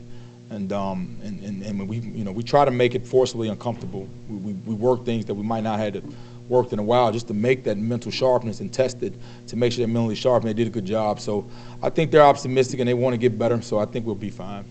And 0.51 0.73
um, 0.73 1.19
and, 1.23 1.41
and, 1.43 1.63
and 1.63 1.89
we 1.89 1.99
you 1.99 2.25
know 2.25 2.33
we 2.33 2.43
try 2.43 2.65
to 2.65 2.71
make 2.71 2.95
it 2.95 3.07
forcibly 3.07 3.49
uncomfortable. 3.49 4.09
We, 4.29 4.37
we, 4.37 4.53
we 4.53 4.75
work 4.75 5.05
things 5.05 5.27
that 5.27 5.35
we 5.35 5.43
might 5.43 5.63
not 5.63 5.79
have 5.79 6.03
worked 6.49 6.73
in 6.73 6.79
a 6.79 6.83
while 6.83 7.13
just 7.13 7.29
to 7.29 7.35
make 7.35 7.65
that 7.65 7.77
mental 7.77 8.11
sharpness 8.11 8.61
and 8.61 8.73
test 8.73 9.03
it 9.03 9.13
to 9.49 9.57
make 9.57 9.71
sure 9.73 9.85
they're 9.85 9.93
mentally 9.93 10.15
sharp 10.15 10.43
and 10.43 10.49
they 10.49 10.55
did 10.55 10.67
a 10.67 10.71
good 10.71 10.87
job. 10.87 11.21
So 11.21 11.47
I 11.83 11.91
think 11.91 12.11
they're 12.11 12.23
optimistic 12.23 12.81
and 12.81 12.89
they 12.89 12.95
want 12.95 13.13
to 13.13 13.19
get 13.19 13.39
better. 13.39 13.61
So 13.61 13.79
I 13.79 13.85
think 13.85 14.07
we'll 14.07 14.15
be 14.15 14.31
fine. 14.31 14.65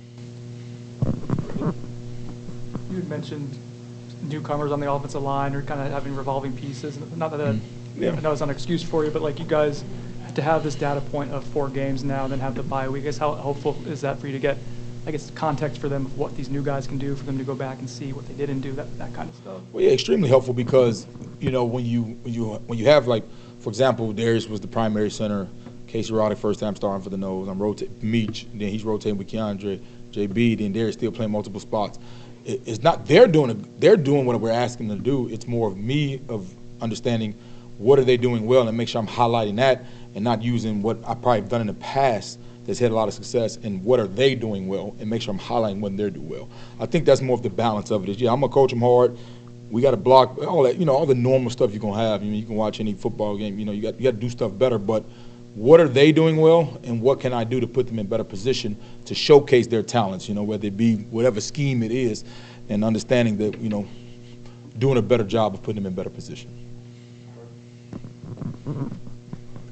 You 2.90 2.96
had 2.96 3.08
mentioned 3.08 3.56
newcomers 4.24 4.72
on 4.72 4.80
the 4.80 4.92
offensive 4.92 5.22
line 5.22 5.54
or 5.54 5.62
kind 5.62 5.80
of 5.82 5.92
having 5.92 6.16
revolving 6.16 6.54
pieces. 6.54 6.98
Not 7.16 7.32
that 7.32 7.38
that- 7.38 7.56
Yeah. 7.96 8.12
I 8.14 8.20
know 8.22 8.32
it's 8.32 8.42
not 8.42 8.50
an 8.50 8.56
excuse 8.56 8.82
for 8.84 9.06
you, 9.06 9.12
but 9.12 9.22
like 9.22 9.38
you 9.40 9.46
guys, 9.46 9.84
to 10.38 10.44
have 10.44 10.64
this 10.64 10.76
data 10.76 11.02
point 11.02 11.32
of 11.32 11.44
four 11.46 11.68
games 11.68 12.04
now, 12.04 12.28
then 12.28 12.40
have 12.40 12.54
the 12.54 12.62
bye 12.62 12.88
week, 12.88 13.02
I 13.02 13.06
guess 13.06 13.18
how 13.18 13.34
helpful 13.34 13.76
is 13.88 14.02
that 14.02 14.20
for 14.20 14.28
you 14.28 14.34
to 14.34 14.40
get, 14.40 14.56
I 15.08 15.12
guess, 15.12 15.32
context 15.32 15.82
for 15.82 15.90
them 15.90 16.06
of 16.06 16.16
what 16.16 16.38
these 16.38 16.48
new 16.48 16.62
guys 16.62 16.86
can 16.86 17.00
do, 17.00 17.16
for 17.16 17.26
them 17.26 17.40
to 17.40 17.44
go 17.44 17.56
back 17.56 17.80
and 17.80 17.90
see 17.90 18.14
what 18.14 18.28
they 18.28 18.36
didn't 18.36 18.62
do, 18.62 18.72
that, 18.74 18.96
that 19.00 19.12
kind 19.16 19.28
of 19.30 19.36
stuff? 19.36 19.62
Well, 19.74 19.84
yeah, 19.84 19.90
extremely 19.90 20.30
helpful 20.30 20.54
because 20.54 21.08
you 21.40 21.50
know 21.50 21.66
when 21.66 21.88
you 21.88 22.04
when 22.04 22.34
you 22.36 22.46
when 22.68 22.78
you 22.78 22.86
have 22.86 23.08
like, 23.08 23.24
for 23.62 23.70
example, 23.70 24.14
Darius 24.14 24.48
was 24.48 24.62
the 24.62 24.68
primary 24.68 25.10
center. 25.10 25.48
Casey 25.88 26.14
Roddick 26.14 26.38
first 26.38 26.60
time 26.60 26.76
starting 26.76 27.02
for 27.02 27.10
the 27.10 27.18
nose. 27.18 27.48
I'm 27.48 27.60
rotating 27.60 27.96
Meach, 28.02 28.46
then 28.54 28.70
he's 28.70 28.84
rotating 28.84 29.18
with 29.18 29.30
Keiondre, 29.30 29.82
JB, 30.12 30.60
then 30.60 30.72
Darius 30.72 30.94
still 30.94 31.12
playing 31.12 31.32
multiple 31.32 31.62
spots. 31.62 31.98
It, 32.46 32.62
it's 32.68 32.84
not 32.84 33.08
they're 33.08 33.28
doing 33.28 33.50
a, 33.50 33.54
they're 33.80 33.98
doing 33.98 34.28
what 34.28 34.40
we're 34.40 34.52
asking 34.52 34.90
them 34.90 35.00
to 35.00 35.04
do. 35.04 35.30
It's 35.30 35.48
more 35.48 35.68
of 35.68 35.78
me 35.78 36.22
of 36.30 36.54
understanding 36.80 37.34
what 37.78 38.00
are 38.00 38.04
they 38.04 38.18
doing 38.18 38.46
well 38.46 38.68
and 38.68 38.78
make 38.78 38.88
sure 38.88 39.00
I'm 39.00 39.08
highlighting 39.08 39.56
that 39.58 39.86
and 40.18 40.24
not 40.24 40.42
using 40.42 40.82
what 40.82 40.98
I 41.08 41.14
probably 41.14 41.42
have 41.42 41.50
done 41.50 41.62
in 41.62 41.68
the 41.68 41.76
past 41.76 42.40
that's 42.66 42.80
had 42.80 42.90
a 42.90 42.96
lot 42.96 43.08
of 43.08 43.14
success 43.14 43.58
and 43.62 43.84
what 43.84 44.00
are 44.00 44.08
they 44.08 44.34
doing 44.34 44.68
well 44.68 44.96
and 45.00 45.08
make 45.08 45.22
sure 45.22 45.32
I'm 45.32 45.40
highlighting 45.40 45.80
when 45.80 45.96
they're 45.96 46.10
doing 46.10 46.28
well. 46.28 46.50
I 46.80 46.88
think 46.88 47.06
that's 47.06 47.22
more 47.22 47.38
of 47.38 47.44
the 47.44 47.52
balance 47.52 47.92
of 47.92 48.02
it. 48.02 48.10
Is 48.10 48.20
yeah, 48.20 48.34
I'm 48.34 48.42
gonna 48.42 48.52
coach 48.52 48.72
them 48.72 48.82
hard. 48.82 49.16
We 49.70 49.84
got 49.84 49.92
to 49.92 49.98
block 49.98 50.40
all 50.40 50.64
that, 50.64 50.78
you 50.78 50.86
know, 50.86 50.96
all 50.96 51.06
the 51.06 51.14
normal 51.14 51.52
stuff 51.52 51.72
you're 51.72 51.80
gonna 51.80 52.02
have. 52.02 52.24
You 52.24 52.32
know, 52.32 52.38
you 52.38 52.48
can 52.48 52.56
watch 52.56 52.80
any 52.80 52.94
football 52.94 53.38
game. 53.38 53.60
You 53.60 53.66
know, 53.66 53.72
you 53.72 53.84
got 53.84 54.00
you 54.00 54.06
got 54.06 54.16
to 54.16 54.18
do 54.18 54.28
stuff 54.28 54.58
better. 54.58 54.80
But 54.80 55.06
what 55.54 55.80
are 55.80 55.88
they 55.88 56.12
doing 56.12 56.38
well, 56.38 56.80
and 56.84 57.00
what 57.00 57.20
can 57.20 57.32
I 57.32 57.44
do 57.44 57.60
to 57.60 57.68
put 57.68 57.86
them 57.86 58.00
in 58.00 58.08
better 58.08 58.24
position 58.24 58.76
to 59.06 59.14
showcase 59.14 59.68
their 59.68 59.84
talents? 59.84 60.28
You 60.28 60.34
know, 60.34 60.44
whether 60.44 60.66
it 60.66 60.78
be 60.78 60.96
whatever 60.96 61.40
scheme 61.40 61.84
it 61.84 61.92
is, 61.92 62.24
and 62.70 62.84
understanding 62.84 63.38
that 63.38 63.60
you 63.60 63.70
know, 63.70 63.86
doing 64.80 64.98
a 64.98 65.02
better 65.04 65.24
job 65.24 65.54
of 65.54 65.62
putting 65.62 65.84
them 65.84 65.86
in 65.86 65.94
better 65.94 66.10
position. 66.10 66.50
Mm-hmm. 68.66 69.07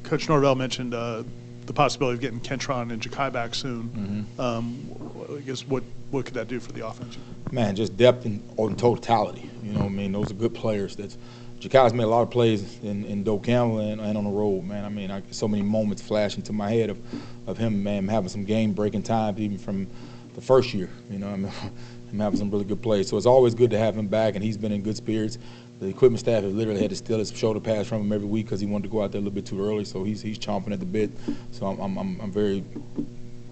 Coach 0.06 0.30
Norvell 0.30 0.56
mentioned 0.56 0.94
uh, 0.94 1.24
the 1.66 1.74
possibility 1.74 2.16
of 2.16 2.22
getting 2.22 2.40
Kentron 2.40 2.92
and 2.92 3.02
Ja'Khi 3.02 3.34
back 3.34 3.56
soon. 3.56 4.28
Um, 4.38 5.36
I 5.36 5.42
guess 5.42 5.68
what, 5.68 5.84
what 6.12 6.26
could 6.26 6.36
that 6.36 6.48
do 6.48 6.60
for 6.60 6.72
the 6.72 6.86
offense? 6.86 7.18
man, 7.52 7.76
just 7.76 7.96
depth 7.98 8.26
and 8.26 8.42
totality. 8.78 9.50
You 9.64 9.74
know, 9.74 9.80
what 9.80 9.86
I 9.86 9.90
mean, 9.90 10.12
those 10.12 10.32
are 10.32 10.36
good 10.36 10.54
players. 10.54 10.96
That's 10.96 11.18
Ja'Khi's 11.60 11.94
made 11.94 12.04
a 12.04 12.08
lot 12.08 12.22
of 12.22 12.30
plays 12.30 12.80
in, 12.84 13.06
in 13.06 13.24
Doak 13.24 13.44
Campbell 13.44 13.80
and, 13.80 14.02
and 14.02 14.18
on 14.18 14.26
the 14.26 14.30
road, 14.30 14.64
man. 14.64 14.86
I 14.86 14.90
mean, 14.90 15.10
I, 15.10 15.24
so 15.32 15.48
many 15.48 15.64
moments 15.64 16.02
flash 16.02 16.38
into 16.38 16.54
my 16.54 16.70
head 16.70 16.90
of, 16.90 17.00
of 17.48 17.58
him, 17.58 17.82
man, 17.82 18.08
having 18.08 18.30
some 18.30 18.44
game 18.44 18.74
breaking 18.74 19.04
times 19.04 19.40
even 19.40 19.58
from 19.58 19.88
the 20.36 20.42
first 20.42 20.74
year. 20.74 20.90
You 21.10 21.20
know, 21.20 21.30
I 21.30 21.36
mean, 21.38 21.52
him 22.12 22.20
having 22.20 22.38
some 22.38 22.52
really 22.52 22.66
good 22.66 22.82
plays. 22.82 23.08
So 23.08 23.18
it's 23.18 23.26
always 23.26 23.56
good 23.56 23.72
to 23.72 23.78
have 23.78 23.98
him 23.98 24.08
back, 24.08 24.36
and 24.36 24.44
he's 24.44 24.58
been 24.58 24.72
in 24.72 24.82
good 24.82 24.98
spirits. 24.98 25.38
The 25.86 25.92
equipment 25.92 26.20
staff 26.20 26.42
has 26.42 26.52
literally 26.52 26.82
had 26.82 26.90
to 26.90 26.96
steal 26.96 27.20
his 27.20 27.32
shoulder 27.32 27.60
pads 27.60 27.88
from 27.88 28.02
him 28.02 28.12
every 28.12 28.28
week 28.28 28.48
because 28.48 28.60
he 28.60 28.66
wanted 28.66 28.84
to 28.84 28.90
go 28.90 29.04
out 29.04 29.12
there 29.12 29.20
a 29.20 29.22
little 29.22 29.36
bit 29.36 29.46
too 29.46 29.64
early. 29.64 29.86
So 29.86 30.04
he's 30.04 30.20
he's 30.20 30.40
chomping 30.40 30.74
at 30.74 30.80
the 30.80 30.86
bit. 30.86 31.12
So 31.52 31.68
I'm 31.68 31.80
I'm, 31.80 32.20
I'm, 32.20 32.32
very 32.32 32.64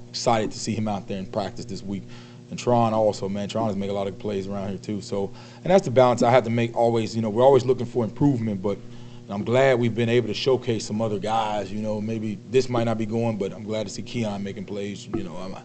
excited 0.10 0.52
to 0.52 0.60
see 0.60 0.74
him 0.74 0.88
out 0.88 1.08
there 1.08 1.20
in 1.20 1.28
practice 1.28 1.66
this 1.66 1.84
week. 1.84 2.02
And 2.50 2.58
Tron 2.58 2.92
also, 2.92 3.30
man, 3.30 3.50
Tron 3.50 3.68
has 3.68 3.76
made 3.76 3.92
a 3.92 3.94
lot 3.94 4.08
of 4.08 4.18
plays 4.18 4.48
around 4.48 4.70
here 4.70 4.80
too. 4.80 5.00
So, 5.00 5.32
and 5.64 5.72
that's 5.72 5.86
the 5.86 5.92
balance 5.92 6.24
I 6.24 6.32
have 6.32 6.44
to 6.46 6.50
make 6.50 6.76
always. 6.76 7.16
You 7.16 7.22
know, 7.22 7.30
we're 7.30 7.44
always 7.44 7.66
looking 7.66 7.86
for 7.86 8.04
improvement, 8.04 8.64
but 8.64 8.80
I'm 9.30 9.44
glad 9.44 9.78
we've 9.78 9.94
been 9.94 10.10
able 10.10 10.28
to 10.28 10.34
showcase 10.34 10.88
some 10.88 11.04
other 11.04 11.20
guys. 11.20 11.72
You 11.72 11.84
know, 11.84 12.02
maybe 12.02 12.40
this 12.50 12.68
might 12.68 12.86
not 12.86 12.98
be 12.98 13.06
going, 13.06 13.38
but 13.38 13.54
I'm 13.54 13.64
glad 13.64 13.86
to 13.86 13.94
see 13.94 14.02
Keon 14.02 14.44
making 14.44 14.66
plays. 14.66 15.06
You 15.06 15.24
know, 15.24 15.36
I'm, 15.36 15.56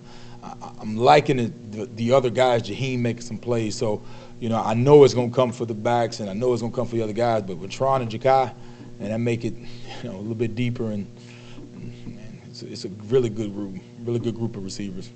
I, 0.62 0.70
I'm 0.80 0.96
liking 0.96 1.36
the, 1.38 1.52
the, 1.78 1.86
the 1.86 2.12
other 2.12 2.30
guys, 2.30 2.62
Jaheim 2.62 3.00
making 3.00 3.22
some 3.22 3.38
plays. 3.38 3.74
So, 3.76 4.02
you 4.40 4.48
know, 4.48 4.60
I 4.62 4.74
know 4.74 5.04
it's 5.04 5.14
going 5.14 5.30
to 5.30 5.34
come 5.36 5.52
for 5.52 5.66
the 5.66 5.74
backs, 5.74 6.20
and 6.20 6.30
I 6.30 6.32
know 6.34 6.52
it's 6.52 6.62
going 6.62 6.72
to 6.72 6.76
come 6.76 6.86
for 6.86 6.96
the 6.96 7.02
other 7.02 7.12
guys. 7.12 7.42
But 7.42 7.58
with 7.58 7.70
Tron 7.70 8.02
and 8.02 8.10
Ja'Khi, 8.10 8.52
and 9.00 9.10
that 9.10 9.18
make 9.18 9.44
it, 9.44 9.54
you 10.02 10.10
know, 10.10 10.16
a 10.16 10.18
little 10.18 10.34
bit 10.34 10.54
deeper, 10.54 10.90
and, 10.90 11.06
it's, 12.48 12.62
a- 12.62 12.72
it's 12.72 12.84
a 12.84 12.88
really 13.08 13.28
good 13.28 13.52
group, 13.54 13.74
really 14.04 14.18
good 14.20 14.34
group 14.34 14.56
of 14.56 14.64
receivers. 14.64 15.10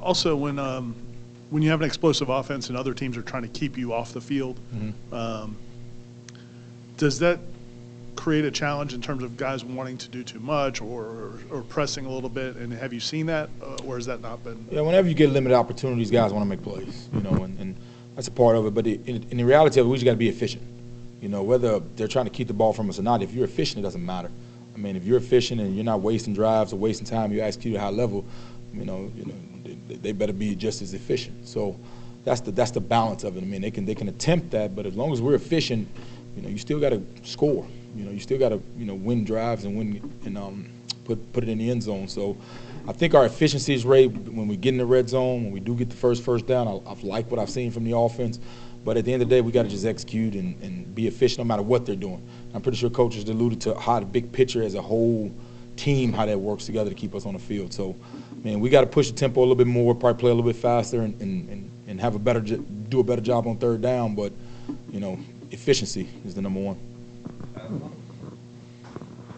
Also, 0.00 0.36
when, 0.36 0.58
um, 0.58 0.94
when 1.50 1.62
you 1.62 1.70
have 1.70 1.80
an 1.80 1.86
explosive 1.86 2.28
offense 2.28 2.68
and 2.68 2.78
other 2.78 2.94
teams 2.94 3.16
are 3.16 3.22
trying 3.22 3.42
to 3.42 3.48
keep 3.48 3.76
you 3.76 3.92
off 3.92 4.12
the 4.12 4.20
field, 4.20 4.58
um, 5.12 5.56
does 6.96 7.18
that 7.18 7.38
create 8.18 8.44
a 8.44 8.50
challenge 8.50 8.94
in 8.94 9.00
terms 9.00 9.22
of 9.22 9.36
guys 9.36 9.64
wanting 9.64 9.96
to 9.96 10.08
do 10.08 10.24
too 10.24 10.40
much 10.40 10.82
or, 10.82 11.38
or 11.50 11.62
pressing 11.68 12.04
a 12.04 12.10
little 12.10 12.28
bit? 12.28 12.56
And 12.56 12.72
have 12.72 12.92
you 12.92 12.98
seen 12.98 13.26
that, 13.26 13.48
uh, 13.62 13.76
or 13.86 13.94
has 13.94 14.06
that 14.06 14.20
not 14.20 14.42
been? 14.42 14.66
Yeah, 14.70 14.80
whenever 14.80 15.08
you 15.08 15.14
get 15.14 15.30
limited 15.30 15.54
opportunities, 15.54 16.10
guys 16.10 16.32
want 16.32 16.42
to 16.42 16.48
make 16.48 16.62
plays, 16.62 17.08
you 17.12 17.20
know, 17.20 17.30
and, 17.44 17.58
and 17.60 17.76
that's 18.16 18.26
a 18.26 18.32
part 18.32 18.56
of 18.56 18.66
it. 18.66 18.74
But 18.74 18.88
in, 18.88 19.24
in 19.30 19.36
the 19.36 19.44
reality 19.44 19.78
of 19.78 19.86
it, 19.86 19.88
we 19.88 19.96
just 19.96 20.04
got 20.04 20.12
to 20.12 20.16
be 20.16 20.28
efficient. 20.28 20.64
You 21.20 21.28
know, 21.28 21.42
whether 21.44 21.78
they're 21.96 22.08
trying 22.08 22.26
to 22.26 22.30
keep 22.30 22.48
the 22.48 22.54
ball 22.54 22.72
from 22.72 22.90
us 22.90 22.98
or 22.98 23.02
not, 23.02 23.22
if 23.22 23.32
you're 23.32 23.44
efficient, 23.44 23.78
it 23.78 23.82
doesn't 23.82 24.04
matter. 24.04 24.30
I 24.74 24.78
mean, 24.78 24.96
if 24.96 25.04
you're 25.04 25.18
efficient 25.18 25.60
and 25.60 25.74
you're 25.76 25.84
not 25.84 26.00
wasting 26.00 26.34
drives 26.34 26.72
or 26.72 26.76
wasting 26.76 27.06
time, 27.06 27.32
you 27.32 27.40
execute 27.40 27.76
at 27.76 27.78
a 27.78 27.82
high 27.82 27.90
level, 27.90 28.24
you 28.74 28.84
know, 28.84 29.10
you 29.16 29.26
know, 29.26 29.34
they, 29.88 29.94
they 29.94 30.12
better 30.12 30.32
be 30.32 30.56
just 30.56 30.82
as 30.82 30.92
efficient. 30.92 31.46
So 31.46 31.78
that's 32.24 32.40
the 32.40 32.50
that's 32.50 32.72
the 32.72 32.80
balance 32.80 33.22
of 33.22 33.36
it. 33.36 33.42
I 33.42 33.46
mean, 33.46 33.62
they 33.62 33.70
can 33.70 33.84
they 33.84 33.94
can 33.94 34.08
attempt 34.08 34.50
that, 34.50 34.74
but 34.74 34.86
as 34.86 34.94
long 34.94 35.12
as 35.12 35.22
we're 35.22 35.34
efficient, 35.34 35.88
you 36.38 36.44
know, 36.44 36.48
you 36.48 36.58
still 36.58 36.78
got 36.78 36.90
to 36.90 37.02
score. 37.24 37.66
You 37.96 38.04
know, 38.04 38.12
you 38.12 38.20
still 38.20 38.38
got 38.38 38.50
to 38.50 38.62
you 38.76 38.84
know 38.84 38.94
win 38.94 39.24
drives 39.24 39.64
and 39.64 39.76
win 39.76 40.12
and 40.24 40.38
um, 40.38 40.68
put 41.04 41.32
put 41.32 41.42
it 41.42 41.50
in 41.50 41.58
the 41.58 41.70
end 41.70 41.82
zone. 41.82 42.06
So 42.06 42.36
I 42.86 42.92
think 42.92 43.14
our 43.14 43.26
efficiency 43.26 43.74
is 43.74 43.82
great 43.82 44.06
when 44.12 44.46
we 44.46 44.56
get 44.56 44.70
in 44.70 44.78
the 44.78 44.86
red 44.86 45.08
zone. 45.08 45.44
When 45.44 45.52
we 45.52 45.60
do 45.60 45.74
get 45.74 45.90
the 45.90 45.96
first 45.96 46.22
first 46.22 46.46
down, 46.46 46.68
I, 46.68 46.90
I've 46.90 47.02
liked 47.02 47.30
what 47.30 47.40
I've 47.40 47.50
seen 47.50 47.72
from 47.72 47.84
the 47.84 47.96
offense. 47.96 48.38
But 48.84 48.96
at 48.96 49.04
the 49.04 49.12
end 49.12 49.22
of 49.22 49.28
the 49.28 49.34
day, 49.34 49.40
we 49.40 49.50
got 49.50 49.64
to 49.64 49.68
just 49.68 49.84
execute 49.84 50.34
and, 50.34 50.60
and 50.62 50.94
be 50.94 51.08
efficient 51.08 51.38
no 51.38 51.44
matter 51.44 51.62
what 51.62 51.84
they're 51.84 51.96
doing. 51.96 52.26
I'm 52.54 52.62
pretty 52.62 52.78
sure 52.78 52.88
coaches 52.88 53.28
alluded 53.28 53.60
to 53.62 53.74
how 53.74 53.98
the 53.98 54.06
big 54.06 54.30
picture 54.30 54.62
as 54.62 54.76
a 54.76 54.80
whole 54.80 55.34
team, 55.76 56.12
how 56.12 56.26
that 56.26 56.38
works 56.38 56.66
together 56.66 56.90
to 56.90 56.96
keep 56.96 57.14
us 57.14 57.26
on 57.26 57.32
the 57.32 57.38
field. 57.38 57.72
So, 57.72 57.96
man, 58.44 58.60
we 58.60 58.70
got 58.70 58.82
to 58.82 58.86
push 58.86 59.10
the 59.10 59.16
tempo 59.16 59.40
a 59.40 59.42
little 59.42 59.56
bit 59.56 59.66
more, 59.66 59.94
probably 59.94 60.20
play 60.20 60.30
a 60.30 60.34
little 60.34 60.50
bit 60.50 60.60
faster, 60.60 61.02
and, 61.02 61.20
and, 61.20 61.48
and, 61.48 61.70
and 61.88 62.00
have 62.00 62.14
a 62.14 62.18
better 62.18 62.40
do 62.40 63.00
a 63.00 63.04
better 63.04 63.20
job 63.20 63.46
on 63.46 63.58
third 63.58 63.82
down. 63.82 64.14
But, 64.14 64.32
you 64.90 65.00
know, 65.00 65.18
efficiency 65.50 66.08
is 66.24 66.34
the 66.34 66.42
number 66.42 66.60
one. 66.60 66.78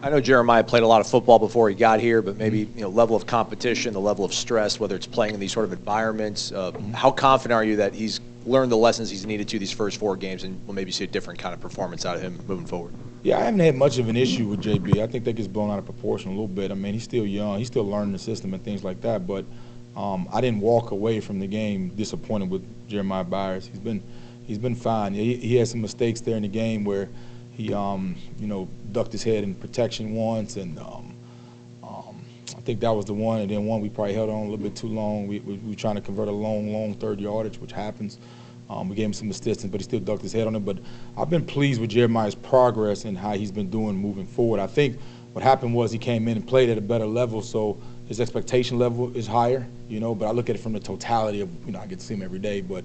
I 0.03 0.09
know 0.09 0.19
Jeremiah 0.19 0.63
played 0.63 0.81
a 0.81 0.87
lot 0.87 0.99
of 0.99 1.07
football 1.07 1.37
before 1.37 1.69
he 1.69 1.75
got 1.75 1.99
here, 1.99 2.23
but 2.23 2.35
maybe 2.37 2.59
you 2.75 2.81
know 2.81 2.89
level 2.89 3.15
of 3.15 3.27
competition, 3.27 3.93
the 3.93 3.99
level 3.99 4.25
of 4.25 4.33
stress, 4.33 4.79
whether 4.79 4.95
it's 4.95 5.05
playing 5.05 5.35
in 5.35 5.39
these 5.39 5.51
sort 5.51 5.65
of 5.65 5.73
environments. 5.73 6.51
Uh, 6.51 6.71
how 6.93 7.11
confident 7.11 7.53
are 7.53 7.63
you 7.63 7.75
that 7.75 7.93
he's 7.93 8.19
learned 8.45 8.71
the 8.71 8.77
lessons 8.77 9.11
he's 9.11 9.27
needed 9.27 9.47
to 9.49 9.59
these 9.59 9.71
first 9.71 9.99
four 9.99 10.15
games, 10.15 10.43
and 10.43 10.59
we'll 10.65 10.73
maybe 10.73 10.91
see 10.91 11.03
a 11.03 11.07
different 11.07 11.39
kind 11.39 11.53
of 11.53 11.61
performance 11.61 12.05
out 12.05 12.15
of 12.15 12.21
him 12.23 12.39
moving 12.47 12.65
forward? 12.65 12.93
Yeah, 13.21 13.37
I 13.37 13.41
haven't 13.41 13.59
had 13.59 13.75
much 13.75 13.99
of 13.99 14.09
an 14.09 14.17
issue 14.17 14.47
with 14.47 14.63
JB. 14.63 15.03
I 15.03 15.05
think 15.05 15.23
that 15.25 15.33
gets 15.33 15.47
blown 15.47 15.69
out 15.69 15.77
of 15.77 15.85
proportion 15.85 16.29
a 16.29 16.33
little 16.33 16.47
bit. 16.47 16.71
I 16.71 16.73
mean, 16.73 16.93
he's 16.93 17.03
still 17.03 17.25
young. 17.25 17.59
He's 17.59 17.67
still 17.67 17.87
learning 17.87 18.13
the 18.13 18.19
system 18.19 18.55
and 18.55 18.63
things 18.63 18.83
like 18.83 18.99
that. 19.01 19.27
But 19.27 19.45
um, 19.95 20.27
I 20.33 20.41
didn't 20.41 20.61
walk 20.61 20.89
away 20.89 21.19
from 21.19 21.39
the 21.39 21.45
game 21.45 21.89
disappointed 21.89 22.49
with 22.49 22.65
Jeremiah 22.87 23.23
Byers. 23.23 23.67
He's 23.67 23.79
been 23.79 24.01
he's 24.51 24.59
been 24.59 24.75
fine. 24.75 25.13
He, 25.13 25.37
he 25.37 25.55
had 25.55 25.69
some 25.69 25.79
mistakes 25.79 26.19
there 26.19 26.35
in 26.35 26.41
the 26.41 26.49
game 26.49 26.83
where 26.83 27.07
he 27.53 27.73
um, 27.73 28.17
you 28.37 28.47
know 28.47 28.67
ducked 28.91 29.13
his 29.13 29.23
head 29.23 29.45
in 29.45 29.55
protection 29.55 30.13
once, 30.13 30.57
and 30.57 30.77
um, 30.79 31.15
um, 31.81 32.21
I 32.57 32.61
think 32.61 32.81
that 32.81 32.91
was 32.91 33.05
the 33.05 33.13
one. 33.13 33.39
And 33.39 33.49
then 33.49 33.65
one 33.65 33.79
we 33.79 33.89
probably 33.89 34.13
held 34.13 34.29
on 34.29 34.39
a 34.39 34.43
little 34.43 34.57
bit 34.57 34.75
too 34.75 34.87
long. 34.87 35.25
We 35.27 35.39
we, 35.39 35.53
we 35.53 35.69
were 35.69 35.75
trying 35.75 35.95
to 35.95 36.01
convert 36.01 36.27
a 36.27 36.31
long, 36.31 36.73
long 36.73 36.93
third 36.95 37.21
yardage, 37.21 37.59
which 37.59 37.71
happens. 37.71 38.19
Um, 38.69 38.89
we 38.89 38.95
gave 38.95 39.05
him 39.05 39.13
some 39.13 39.29
assistance, 39.29 39.71
but 39.71 39.79
he 39.79 39.83
still 39.83 39.99
ducked 39.99 40.21
his 40.21 40.33
head 40.33 40.47
on 40.47 40.55
it. 40.55 40.65
But 40.65 40.79
I've 41.17 41.29
been 41.29 41.45
pleased 41.45 41.79
with 41.79 41.89
Jeremiah's 41.89 42.35
progress 42.35 43.05
and 43.05 43.17
how 43.17 43.33
he's 43.33 43.51
been 43.51 43.69
doing 43.69 43.95
moving 43.95 44.25
forward. 44.25 44.59
I 44.59 44.67
think 44.67 44.97
what 45.33 45.43
happened 45.43 45.73
was 45.73 45.91
he 45.91 45.97
came 45.97 46.27
in 46.27 46.37
and 46.37 46.45
played 46.45 46.69
at 46.69 46.77
a 46.77 46.81
better 46.81 47.05
level, 47.05 47.41
so 47.41 47.77
his 48.07 48.19
expectation 48.19 48.77
level 48.77 49.15
is 49.15 49.27
higher, 49.27 49.65
you 49.87 50.01
know. 50.01 50.13
But 50.13 50.27
I 50.27 50.31
look 50.31 50.49
at 50.49 50.55
it 50.57 50.59
from 50.59 50.73
the 50.73 50.79
totality 50.79 51.39
of, 51.39 51.49
you 51.65 51.71
know, 51.71 51.79
I 51.79 51.85
get 51.85 51.99
to 51.99 52.05
see 52.05 52.13
him 52.13 52.21
every 52.21 52.39
day, 52.39 52.59
but 52.59 52.83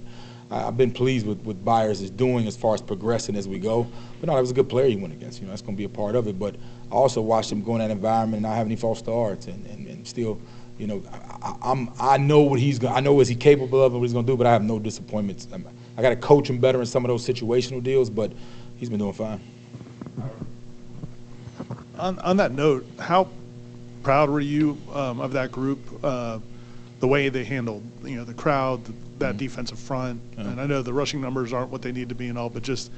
I- 0.51 0.65
I've 0.65 0.77
been 0.77 0.91
pleased 0.91 1.27
with 1.27 1.41
what 1.43 1.65
Byers 1.65 2.01
is 2.01 2.11
doing 2.11 2.47
as 2.47 2.57
far 2.57 2.75
as 2.75 2.81
progressing 2.83 3.37
as 3.37 3.49
we 3.49 3.59
go. 3.59 3.87
But 4.21 4.29
no, 4.29 4.35
that 4.35 4.41
was 4.41 4.51
a 4.51 4.55
good 4.55 4.69
player 4.69 4.89
he 4.89 4.97
went 4.97 5.13
against. 5.13 5.41
You 5.41 5.47
know, 5.47 5.51
that's 5.51 5.63
going 5.63 5.75
to 5.75 5.79
be 5.79 5.85
a 5.85 5.89
part 5.89 6.15
of 6.15 6.27
it. 6.29 6.39
But 6.39 6.57
I 6.91 6.95
also 6.95 7.21
watched 7.21 7.51
him 7.51 7.63
go 7.63 7.73
in 7.75 7.79
that 7.81 7.91
environment 7.91 8.35
and 8.35 8.43
not 8.43 8.57
have 8.57 8.67
any 8.67 8.77
false 8.77 8.99
starts 8.99 9.47
and, 9.47 9.67
and, 9.67 9.87
and 9.87 10.07
still, 10.07 10.39
you 10.79 10.87
know, 10.87 11.03
I, 11.43 11.55
I'm 11.63 11.91
I 11.99 12.17
know 12.19 12.41
what 12.41 12.61
he's 12.61 12.79
going. 12.79 12.95
I 12.95 13.01
know 13.01 13.13
what 13.15 13.27
he's 13.27 13.37
capable 13.37 13.83
of 13.83 13.93
and 13.93 14.01
what 14.01 14.07
he's 14.07 14.13
going 14.13 14.27
to 14.27 14.33
do. 14.33 14.37
But 14.37 14.47
I 14.47 14.53
have 14.53 14.63
no 14.63 14.79
disappointments. 14.79 15.49
I'm, 15.53 15.67
I 15.97 16.03
got 16.03 16.11
to 16.11 16.17
coach 16.17 16.49
him 16.49 16.59
better 16.59 16.81
in 16.81 16.87
some 16.87 17.05
of 17.05 17.09
those 17.09 17.27
situational 17.27 17.83
deals. 17.83 18.11
But 18.11 18.33
he's 18.77 18.89
been 18.89 18.99
doing 18.99 19.13
fine. 19.13 19.41
On, 21.99 22.19
on 22.19 22.37
that 22.37 22.53
note, 22.53 22.87
how 22.99 23.29
proud 24.03 24.29
were 24.29 24.41
you 24.41 24.77
um, 24.93 25.21
of 25.21 25.33
that 25.33 25.51
group? 25.51 25.79
Uh, 26.05 26.39
the 27.01 27.09
way 27.09 27.29
they 27.29 27.45
handled, 27.45 27.83
you 28.05 28.17
know, 28.17 28.25
the 28.25 28.35
crowd, 28.35 28.81
that 29.19 29.31
mm-hmm. 29.31 29.39
defensive 29.39 29.79
front, 29.79 30.21
Yeah. 30.37 30.45
and 30.45 30.61
I 30.61 30.67
know 30.67 30.83
the 30.83 30.93
rushing 30.93 31.21
numbers 31.21 31.53
aren't 31.53 31.71
what 31.71 31.83
they 31.83 31.93
need 31.93 32.09
to 32.09 32.15
be 32.15 32.29
and 32.29 32.39
all, 32.39 32.51
but 32.51 32.63
just 32.63 32.91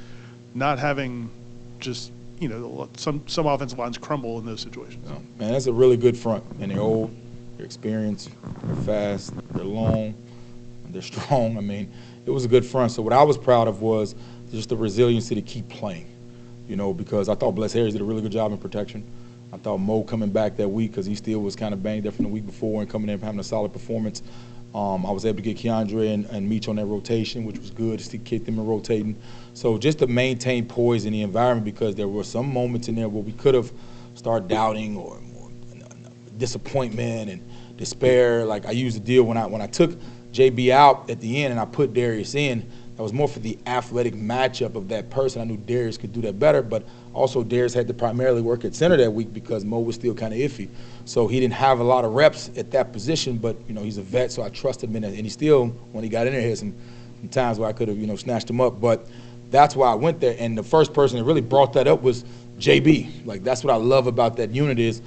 not 0.54 0.78
having 0.78 1.30
just 1.78 2.12
you 2.40 2.48
know 2.48 2.88
some 2.96 3.22
some 3.26 3.46
offensive 3.46 3.78
lines 3.78 3.98
crumble 3.98 4.38
in 4.38 4.46
those 4.46 4.60
situations. 4.60 5.04
Man, 5.38 5.52
that's 5.52 5.66
a 5.66 5.72
really 5.72 5.96
good 5.96 6.16
front. 6.16 6.44
And 6.60 6.70
they're 6.70 6.80
old, 6.80 7.14
they're 7.56 7.66
experienced, 7.66 8.30
they're 8.64 8.76
fast, 8.76 9.34
they're 9.52 9.64
long, 9.64 10.14
they're 10.90 11.02
strong. 11.12 11.56
I 11.56 11.60
mean, 11.60 11.90
it 12.26 12.30
was 12.30 12.44
a 12.44 12.48
good 12.48 12.64
front. 12.64 12.92
So 12.92 13.02
what 13.02 13.12
I 13.12 13.22
was 13.22 13.36
proud 13.36 13.68
of 13.68 13.82
was 13.82 14.14
just 14.50 14.68
the 14.68 14.76
resiliency 14.76 15.34
to 15.34 15.42
keep 15.42 15.68
playing. 15.68 16.06
You 16.68 16.76
know, 16.76 16.92
because 16.92 17.30
I 17.30 17.34
thought 17.34 17.52
Bless 17.52 17.72
Harris 17.72 17.94
did 17.94 18.02
a 18.02 18.04
really 18.04 18.20
good 18.20 18.32
job 18.32 18.52
in 18.52 18.58
protection. 18.58 19.02
I 19.52 19.56
thought 19.56 19.78
Mo 19.78 20.02
coming 20.02 20.30
back 20.30 20.56
that 20.58 20.68
week 20.68 20.90
because 20.90 21.06
he 21.06 21.14
still 21.14 21.40
was 21.40 21.56
kind 21.56 21.72
of 21.72 21.82
banged 21.82 22.06
up 22.06 22.14
from 22.14 22.26
the 22.26 22.30
week 22.30 22.44
before 22.44 22.82
and 22.82 22.90
coming 22.90 23.08
in 23.08 23.18
having 23.18 23.40
a 23.40 23.44
solid 23.44 23.72
performance. 23.72 24.22
Um, 24.74 25.06
I 25.06 25.10
was 25.10 25.24
able 25.24 25.36
to 25.36 25.42
get 25.42 25.56
Keiondre 25.56 26.12
and, 26.12 26.26
and 26.26 26.50
Meach 26.50 26.68
on 26.68 26.76
that 26.76 26.86
rotation, 26.86 27.44
which 27.44 27.58
was 27.58 27.70
good 27.70 27.98
to 28.00 28.18
keep 28.18 28.44
them 28.44 28.58
in 28.58 28.66
rotating. 28.66 29.16
So 29.54 29.78
just 29.78 29.98
to 30.00 30.06
maintain 30.06 30.66
poise 30.66 31.04
in 31.04 31.12
the 31.12 31.22
environment 31.22 31.64
because 31.64 31.94
there 31.94 32.08
were 32.08 32.24
some 32.24 32.52
moments 32.52 32.88
in 32.88 32.94
there 32.94 33.08
where 33.08 33.22
we 33.22 33.32
could 33.32 33.54
have 33.54 33.72
started 34.14 34.48
doubting 34.48 34.96
or, 34.96 35.20
or 35.36 35.50
disappointment 36.36 37.30
and 37.30 37.42
despair. 37.76 38.44
Like 38.44 38.66
I 38.66 38.72
used 38.72 38.96
the 38.96 39.00
deal 39.00 39.22
when 39.24 39.36
I 39.36 39.46
when 39.46 39.62
I 39.62 39.66
took 39.66 39.98
JB 40.32 40.70
out 40.70 41.08
at 41.08 41.20
the 41.20 41.42
end 41.42 41.52
and 41.52 41.60
I 41.60 41.64
put 41.64 41.94
Darius 41.94 42.34
in. 42.34 42.70
That 42.98 43.04
was 43.04 43.12
more 43.12 43.28
for 43.28 43.38
the 43.38 43.56
athletic 43.64 44.14
matchup 44.14 44.74
of 44.74 44.88
that 44.88 45.08
person. 45.08 45.40
I 45.40 45.44
knew 45.44 45.56
Darius 45.56 45.96
could 45.96 46.12
do 46.12 46.20
that 46.22 46.40
better, 46.40 46.62
but 46.62 46.82
also 47.14 47.44
Darius 47.44 47.72
had 47.72 47.86
to 47.86 47.94
primarily 47.94 48.42
work 48.42 48.64
at 48.64 48.74
center 48.74 48.96
that 48.96 49.12
week 49.12 49.32
because 49.32 49.64
Mo 49.64 49.78
was 49.78 49.94
still 49.94 50.14
kind 50.14 50.34
of 50.34 50.40
iffy. 50.40 50.68
So 51.04 51.28
he 51.28 51.38
didn't 51.38 51.54
have 51.54 51.78
a 51.78 51.84
lot 51.84 52.04
of 52.04 52.14
reps 52.14 52.50
at 52.56 52.72
that 52.72 52.92
position, 52.92 53.38
but 53.38 53.56
you 53.68 53.72
know 53.72 53.84
he's 53.84 53.98
a 53.98 54.02
vet, 54.02 54.32
so 54.32 54.42
I 54.42 54.48
trusted 54.48 54.90
him 54.90 54.96
in 54.96 55.04
it. 55.04 55.14
And 55.14 55.18
he 55.18 55.28
still, 55.28 55.68
when 55.92 56.02
he 56.02 56.10
got 56.10 56.26
in 56.26 56.32
there, 56.32 56.42
had 56.42 56.58
some, 56.58 56.74
some 57.20 57.28
times 57.28 57.60
where 57.60 57.68
I 57.68 57.72
could 57.72 57.86
have 57.86 57.96
you 57.96 58.08
know 58.08 58.16
snatched 58.16 58.50
him 58.50 58.60
up. 58.60 58.80
But 58.80 59.06
that's 59.52 59.76
why 59.76 59.92
I 59.92 59.94
went 59.94 60.18
there. 60.18 60.34
And 60.36 60.58
the 60.58 60.64
first 60.64 60.92
person 60.92 61.18
that 61.18 61.24
really 61.24 61.40
brought 61.40 61.74
that 61.74 61.86
up 61.86 62.02
was 62.02 62.24
JB. 62.58 63.24
Like 63.24 63.44
that's 63.44 63.62
what 63.62 63.72
I 63.72 63.76
love 63.76 64.08
about 64.08 64.36
that 64.38 64.50
unit 64.50 64.80
is 64.80 65.02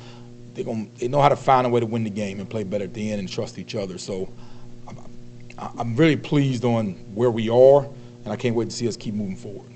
they 0.53 0.63
going 0.63 0.89
they 0.97 1.09
know 1.09 1.21
how 1.21 1.27
to 1.27 1.35
find 1.35 1.67
a 1.67 1.69
way 1.69 1.81
to 1.81 1.85
win 1.85 2.05
the 2.05 2.09
game 2.09 2.39
and 2.39 2.49
play 2.49 2.63
better 2.63 2.85
at 2.85 2.93
the 2.93 3.11
end 3.11 3.19
and 3.19 3.27
trust 3.27 3.59
each 3.59 3.75
other. 3.75 3.97
So 3.97 4.31
I'm, 5.61 5.95
really 5.95 6.17
pleased 6.17 6.65
on 6.65 6.93
where 7.13 7.29
we 7.29 7.49
are, 7.49 7.87
and 8.23 8.33
I 8.33 8.35
can't 8.35 8.55
wait 8.55 8.69
to 8.69 8.75
see 8.75 8.87
us 8.87 8.97
keep 8.97 9.13
moving 9.13 9.35
forward. 9.35 9.67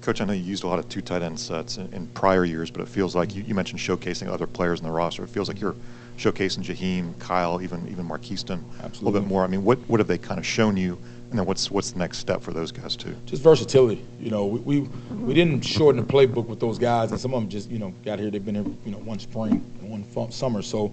Coach, 0.00 0.20
I 0.20 0.24
know 0.24 0.32
you 0.32 0.42
used 0.42 0.64
a 0.64 0.66
lot 0.66 0.78
of 0.78 0.88
two 0.88 1.02
tight 1.02 1.22
end 1.22 1.38
sets 1.38 1.76
in, 1.76 1.92
in 1.92 2.06
prior 2.08 2.44
years, 2.44 2.70
but 2.70 2.80
it 2.80 2.88
feels 2.88 3.14
like 3.14 3.34
you, 3.34 3.42
you 3.42 3.54
mentioned 3.54 3.78
showcasing 3.78 4.26
other 4.28 4.46
players 4.46 4.80
in 4.80 4.86
the 4.86 4.92
roster. 4.92 5.22
It 5.22 5.28
feels 5.28 5.48
like 5.48 5.60
you're 5.60 5.76
showcasing 6.16 6.64
Jaheim, 6.64 7.18
Kyle, 7.18 7.60
even 7.60 7.86
even 7.88 8.08
Markeston 8.08 8.62
a 8.80 8.88
little 9.04 9.12
bit 9.12 9.26
more. 9.26 9.44
I 9.44 9.48
mean, 9.48 9.64
what 9.64 9.78
what 9.80 10.00
have 10.00 10.06
they 10.06 10.16
kind 10.16 10.38
of 10.38 10.46
shown 10.46 10.78
you, 10.78 10.98
and 11.28 11.38
then 11.38 11.44
what's 11.44 11.70
what's 11.70 11.90
the 11.90 11.98
next 11.98 12.18
step 12.18 12.40
for 12.40 12.52
those 12.52 12.72
guys 12.72 12.96
too? 12.96 13.14
Just 13.26 13.42
versatility. 13.42 14.02
You 14.18 14.30
know, 14.30 14.46
we, 14.46 14.60
we 14.60 14.80
we 15.14 15.34
didn't 15.34 15.60
shorten 15.60 16.00
the 16.00 16.10
playbook 16.10 16.46
with 16.46 16.58
those 16.58 16.78
guys, 16.78 17.10
and 17.10 17.20
some 17.20 17.34
of 17.34 17.42
them 17.42 17.50
just 17.50 17.70
you 17.70 17.78
know 17.78 17.92
got 18.02 18.18
here. 18.18 18.30
They've 18.30 18.42
been 18.42 18.54
here 18.54 18.64
you 18.86 18.92
know 18.92 18.98
one 18.98 19.18
spring, 19.18 19.58
one 19.82 20.32
summer. 20.32 20.62
So 20.62 20.92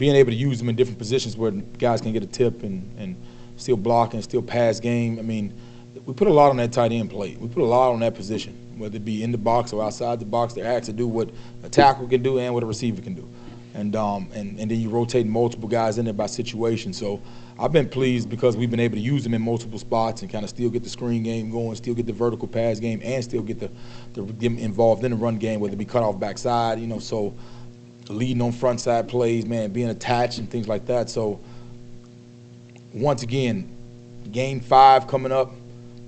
being 0.00 0.16
able 0.16 0.30
to 0.30 0.36
use 0.36 0.58
them 0.58 0.70
in 0.70 0.74
different 0.74 0.98
positions 0.98 1.36
where 1.36 1.50
guys 1.50 2.00
can 2.00 2.14
get 2.14 2.22
a 2.22 2.26
tip 2.26 2.62
and 2.62 2.90
and 2.98 3.14
still 3.56 3.76
block 3.76 4.14
and 4.14 4.24
still 4.24 4.40
pass 4.40 4.80
game. 4.80 5.18
I 5.18 5.22
mean, 5.22 5.52
we 6.06 6.14
put 6.14 6.26
a 6.26 6.32
lot 6.32 6.48
on 6.48 6.56
that 6.56 6.72
tight 6.72 6.90
end 6.90 7.10
plate. 7.10 7.38
We 7.38 7.48
put 7.48 7.62
a 7.62 7.66
lot 7.66 7.92
on 7.92 8.00
that 8.00 8.14
position, 8.14 8.56
whether 8.78 8.96
it 8.96 9.04
be 9.04 9.22
in 9.22 9.30
the 9.30 9.38
box 9.38 9.74
or 9.74 9.84
outside 9.84 10.18
the 10.18 10.24
box. 10.24 10.54
They're 10.54 10.64
asked 10.64 10.86
to 10.86 10.94
do 10.94 11.06
what 11.06 11.28
a 11.62 11.68
tackle 11.68 12.08
can 12.08 12.22
do 12.22 12.38
and 12.38 12.54
what 12.54 12.62
a 12.62 12.66
receiver 12.66 13.02
can 13.02 13.12
do. 13.12 13.28
And, 13.74 13.94
um, 13.94 14.28
and 14.34 14.58
and 14.58 14.70
then 14.70 14.80
you 14.80 14.88
rotate 14.88 15.26
multiple 15.26 15.68
guys 15.68 15.98
in 15.98 16.06
there 16.06 16.14
by 16.14 16.26
situation. 16.26 16.94
So 16.94 17.20
I've 17.58 17.72
been 17.72 17.88
pleased 17.88 18.30
because 18.30 18.56
we've 18.56 18.70
been 18.70 18.80
able 18.80 18.96
to 18.96 19.02
use 19.02 19.22
them 19.22 19.34
in 19.34 19.42
multiple 19.42 19.78
spots 19.78 20.22
and 20.22 20.32
kind 20.32 20.44
of 20.44 20.48
still 20.48 20.70
get 20.70 20.82
the 20.82 20.88
screen 20.88 21.22
game 21.22 21.50
going, 21.50 21.76
still 21.76 21.94
get 21.94 22.06
the 22.06 22.14
vertical 22.14 22.48
pass 22.48 22.80
game, 22.80 23.02
and 23.04 23.22
still 23.22 23.42
get 23.42 23.60
the, 23.60 23.70
the 24.14 24.22
them 24.22 24.56
involved 24.56 25.04
in 25.04 25.10
the 25.10 25.16
run 25.18 25.36
game, 25.36 25.60
whether 25.60 25.74
it 25.74 25.76
be 25.76 25.84
cut 25.84 26.02
off 26.02 26.18
backside, 26.18 26.80
you 26.80 26.86
know. 26.86 26.98
So 26.98 27.34
leading 28.10 28.42
on 28.42 28.52
front 28.52 28.80
side 28.80 29.08
plays, 29.08 29.46
man, 29.46 29.72
being 29.72 29.88
attached 29.88 30.38
and 30.38 30.50
things 30.50 30.68
like 30.68 30.86
that. 30.86 31.08
So 31.10 31.40
once 32.92 33.22
again, 33.22 33.70
game 34.32 34.60
five 34.60 35.06
coming 35.06 35.32
up, 35.32 35.52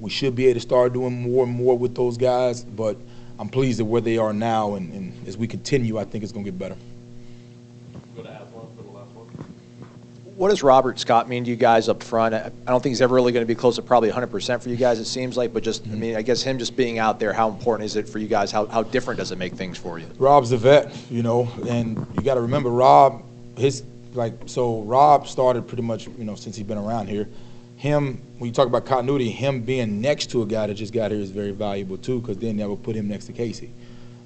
we 0.01 0.11
should 0.11 0.35
be 0.35 0.47
able 0.47 0.55
to 0.55 0.61
start 0.61 0.93
doing 0.93 1.23
more 1.23 1.45
and 1.45 1.53
more 1.53 1.79
with 1.79 1.95
those 1.95 2.17
guys. 2.17 2.65
But 2.65 2.97
I'm 3.39 3.49
pleased 3.49 3.81
at 3.81 3.87
where 3.87 4.01
they 4.01 4.19
are 4.19 4.33
now, 4.33 4.75
and, 4.75 4.93
and 4.93 5.29
as 5.29 5.37
we 5.37 5.47
continue, 5.47 5.99
I 5.99 6.05
think 6.05 6.25
it's 6.25 6.33
going 6.33 6.45
to 6.45 6.51
get 6.51 6.59
better. 6.59 6.77
What 10.37 10.49
does 10.49 10.63
Robert 10.63 10.99
Scott 10.99 11.29
mean 11.29 11.45
to 11.45 11.51
you 11.51 11.57
guys 11.57 11.89
up 11.89 12.03
front? 12.03 12.35
I 12.35 12.51
I 12.67 12.71
don't 12.71 12.83
think 12.83 12.93
he's 12.93 13.03
ever 13.03 13.15
really 13.15 13.33
going 13.33 13.43
to 13.43 13.47
be 13.47 13.55
close 13.55 13.77
to 13.77 13.83
probably 13.83 14.11
100% 14.11 14.63
for 14.63 14.69
you 14.71 14.77
guys, 14.77 14.99
it 14.99 15.05
seems 15.05 15.37
like, 15.37 15.53
but 15.53 15.63
just, 15.63 15.87
I 15.87 15.91
mean, 15.91 16.17
I 16.17 16.23
guess 16.23 16.43
him 16.43 16.59
just 16.59 16.75
being 16.75 16.99
out 16.99 17.21
there, 17.21 17.35
how 17.35 17.51
important 17.51 17.85
is 17.85 17.97
it 17.97 18.09
for 18.09 18.19
you 18.19 18.29
guys? 18.29 18.51
How, 18.51 18.67
how 18.67 18.83
different 18.83 19.19
does 19.19 19.31
it 19.31 19.37
make 19.37 19.55
things 19.55 19.77
for 19.77 19.99
you? 19.99 20.07
Rob's 20.19 20.53
a 20.53 20.57
vet, 20.57 20.97
you 21.11 21.23
know, 21.23 21.49
and 21.69 22.07
you 22.15 22.23
got 22.23 22.35
to 22.35 22.41
remember 22.41 22.71
Rob, 22.71 23.23
his 23.59 23.85
like 24.15 24.35
so 24.47 24.83
Rob 24.83 25.27
started 25.27 25.67
pretty 25.69 25.83
much, 25.83 26.07
you 26.07 26.25
know, 26.25 26.35
since 26.35 26.57
he's 26.57 26.67
been 26.67 26.79
around 26.79 27.09
here. 27.09 27.29
Him, 27.77 28.23
when 28.39 28.49
you 28.49 28.55
talk 28.55 28.67
about 28.67 28.87
continuity, 28.87 29.31
him 29.31 29.61
being 29.61 30.01
next 30.01 30.31
to 30.31 30.43
a 30.43 30.47
guy 30.47 30.67
that 30.67 30.75
just 30.75 30.93
got 30.93 31.11
here 31.11 31.21
is 31.21 31.31
very 31.31 31.51
valuable 31.51 31.99
too, 31.99 32.21
because 32.21 32.39
then 32.39 32.57
that 32.57 32.69
would 32.69 32.83
put 32.83 32.97
him 32.97 33.07
next 33.07 33.27
to 33.27 33.33
Casey, 33.33 33.71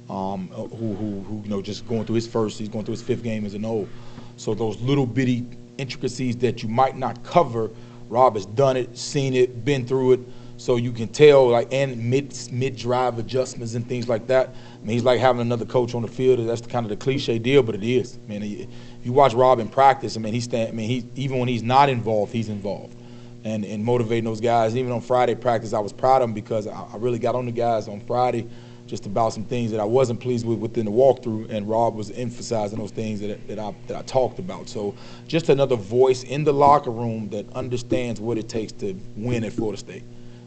um, 0.09 0.49
who, 0.49 0.95
who, 0.95 1.21
who, 1.23 1.43
you 1.43 1.49
know, 1.49 1.63
just 1.63 1.87
going 1.89 2.05
through 2.05 2.17
his 2.17 2.27
first, 2.27 2.59
he's 2.59 2.69
going 2.69 2.85
through 2.85 2.93
his 2.93 3.03
fifth 3.03 3.23
game 3.23 3.45
as 3.45 3.55
an 3.55 3.65
old. 3.65 3.89
So 4.37 4.55
those 4.55 4.81
little 4.83 5.07
bitty 5.07 5.47
intricacies 5.79 6.37
that 6.39 6.63
you 6.63 6.69
might 6.69 6.97
not 6.97 7.23
cover, 7.23 7.71
Rob 8.09 8.35
has 8.35 8.47
done 8.47 8.77
it, 8.77 8.97
seen 8.97 9.35
it, 9.35 9.65
been 9.65 9.87
through 9.87 10.13
it. 10.13 10.21
So 10.59 10.77
you 10.77 10.91
can 10.91 11.09
tell, 11.09 11.49
like, 11.49 11.69
and 11.71 12.11
mid 12.11 12.35
mid 12.51 12.77
drive 12.77 13.19
adjustments 13.19 13.75
and 13.75 13.87
things 13.87 14.09
like 14.09 14.27
that. 14.29 14.49
I 14.49 14.79
mean, 14.81 14.93
he's 14.95 15.05
like 15.05 15.21
having 15.21 15.43
another 15.43 15.67
coach 15.67 15.95
on 15.95 16.01
the 16.01 16.09
field. 16.09 16.39
That's 16.49 16.63
kind 16.63 16.87
of 16.87 16.91
the 16.91 16.97
cliche 16.97 17.39
deal, 17.39 17.63
but 17.63 17.75
it 17.75 17.85
is. 17.85 18.19
Man, 18.27 18.41
he- 18.41 18.67
you 19.05 19.13
watch 19.13 19.35
Rob 19.35 19.61
in 19.61 19.69
practice, 19.69 20.17
I 20.17 20.21
mean, 20.21 20.33
he's 20.33 20.45
stand, 20.45 20.71
I 20.71 20.73
mean, 20.73 20.89
he 20.89 21.05
even 21.15 21.39
when 21.39 21.49
he's 21.49 21.63
not 21.63 21.89
involved, 21.91 22.33
he's 22.33 22.49
involved, 22.49 22.97
and 23.45 23.65
and 23.65 23.85
motivating 23.85 24.25
those 24.25 24.41
guys. 24.41 24.75
Even 24.77 24.93
on 24.93 25.01
Friday 25.03 25.35
practice, 25.35 25.75
I 25.75 25.79
was 25.79 25.93
proud 25.93 26.23
of 26.23 26.29
him 26.31 26.35
because 26.35 26.67
I, 26.67 26.73
I 26.73 26.97
really 26.97 27.19
got 27.19 27.35
on 27.35 27.45
the 27.45 27.53
guys 27.53 27.87
on 27.87 28.01
Friday 28.01 28.49
just 28.87 29.07
about 29.07 29.33
some 29.33 29.45
things 29.45 29.71
that 29.71 29.81
I 29.81 29.85
wasn't 29.85 30.21
pleased 30.21 30.47
with 30.47 30.59
within 30.59 30.85
the 30.85 30.91
walkthrough, 30.91 31.51
and 31.51 31.69
Rob 31.69 31.95
was 31.95 32.11
emphasizing 32.13 32.79
those 32.79 32.93
things 32.93 33.21
that, 33.21 33.47
that 33.49 33.59
I 33.59 33.75
that 33.89 33.97
I 33.97 34.03
talked 34.03 34.39
about. 34.39 34.69
So 34.69 34.95
just 35.27 35.49
another 35.49 35.77
voice 35.77 36.23
in 36.23 36.45
the 36.45 36.53
locker 36.53 36.91
room 36.91 37.29
that 37.31 37.53
understands 37.55 38.21
what 38.21 38.39
it 38.39 38.49
takes 38.49 38.73
to 38.75 38.99
win 39.17 39.45
at 39.45 39.53
Florida 39.53 39.79
State. 39.79 40.05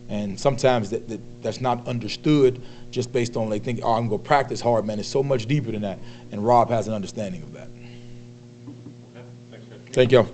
And 0.07 0.39
sometimes 0.39 0.89
that, 0.89 1.07
that 1.07 1.21
that's 1.43 1.61
not 1.61 1.87
understood 1.87 2.61
just 2.89 3.11
based 3.11 3.37
on 3.37 3.49
they 3.49 3.59
think, 3.59 3.81
oh, 3.83 3.93
I'm 3.93 4.07
gonna 4.07 4.19
practice 4.19 4.59
hard, 4.59 4.85
man. 4.85 4.99
It's 4.99 5.07
so 5.07 5.21
much 5.21 5.45
deeper 5.45 5.71
than 5.71 5.81
that. 5.81 5.99
And 6.31 6.43
Rob 6.45 6.69
has 6.69 6.87
an 6.87 6.93
understanding 6.93 7.43
of 7.43 7.53
that. 7.53 7.69
Thank 9.91 10.11
you. 10.11 10.27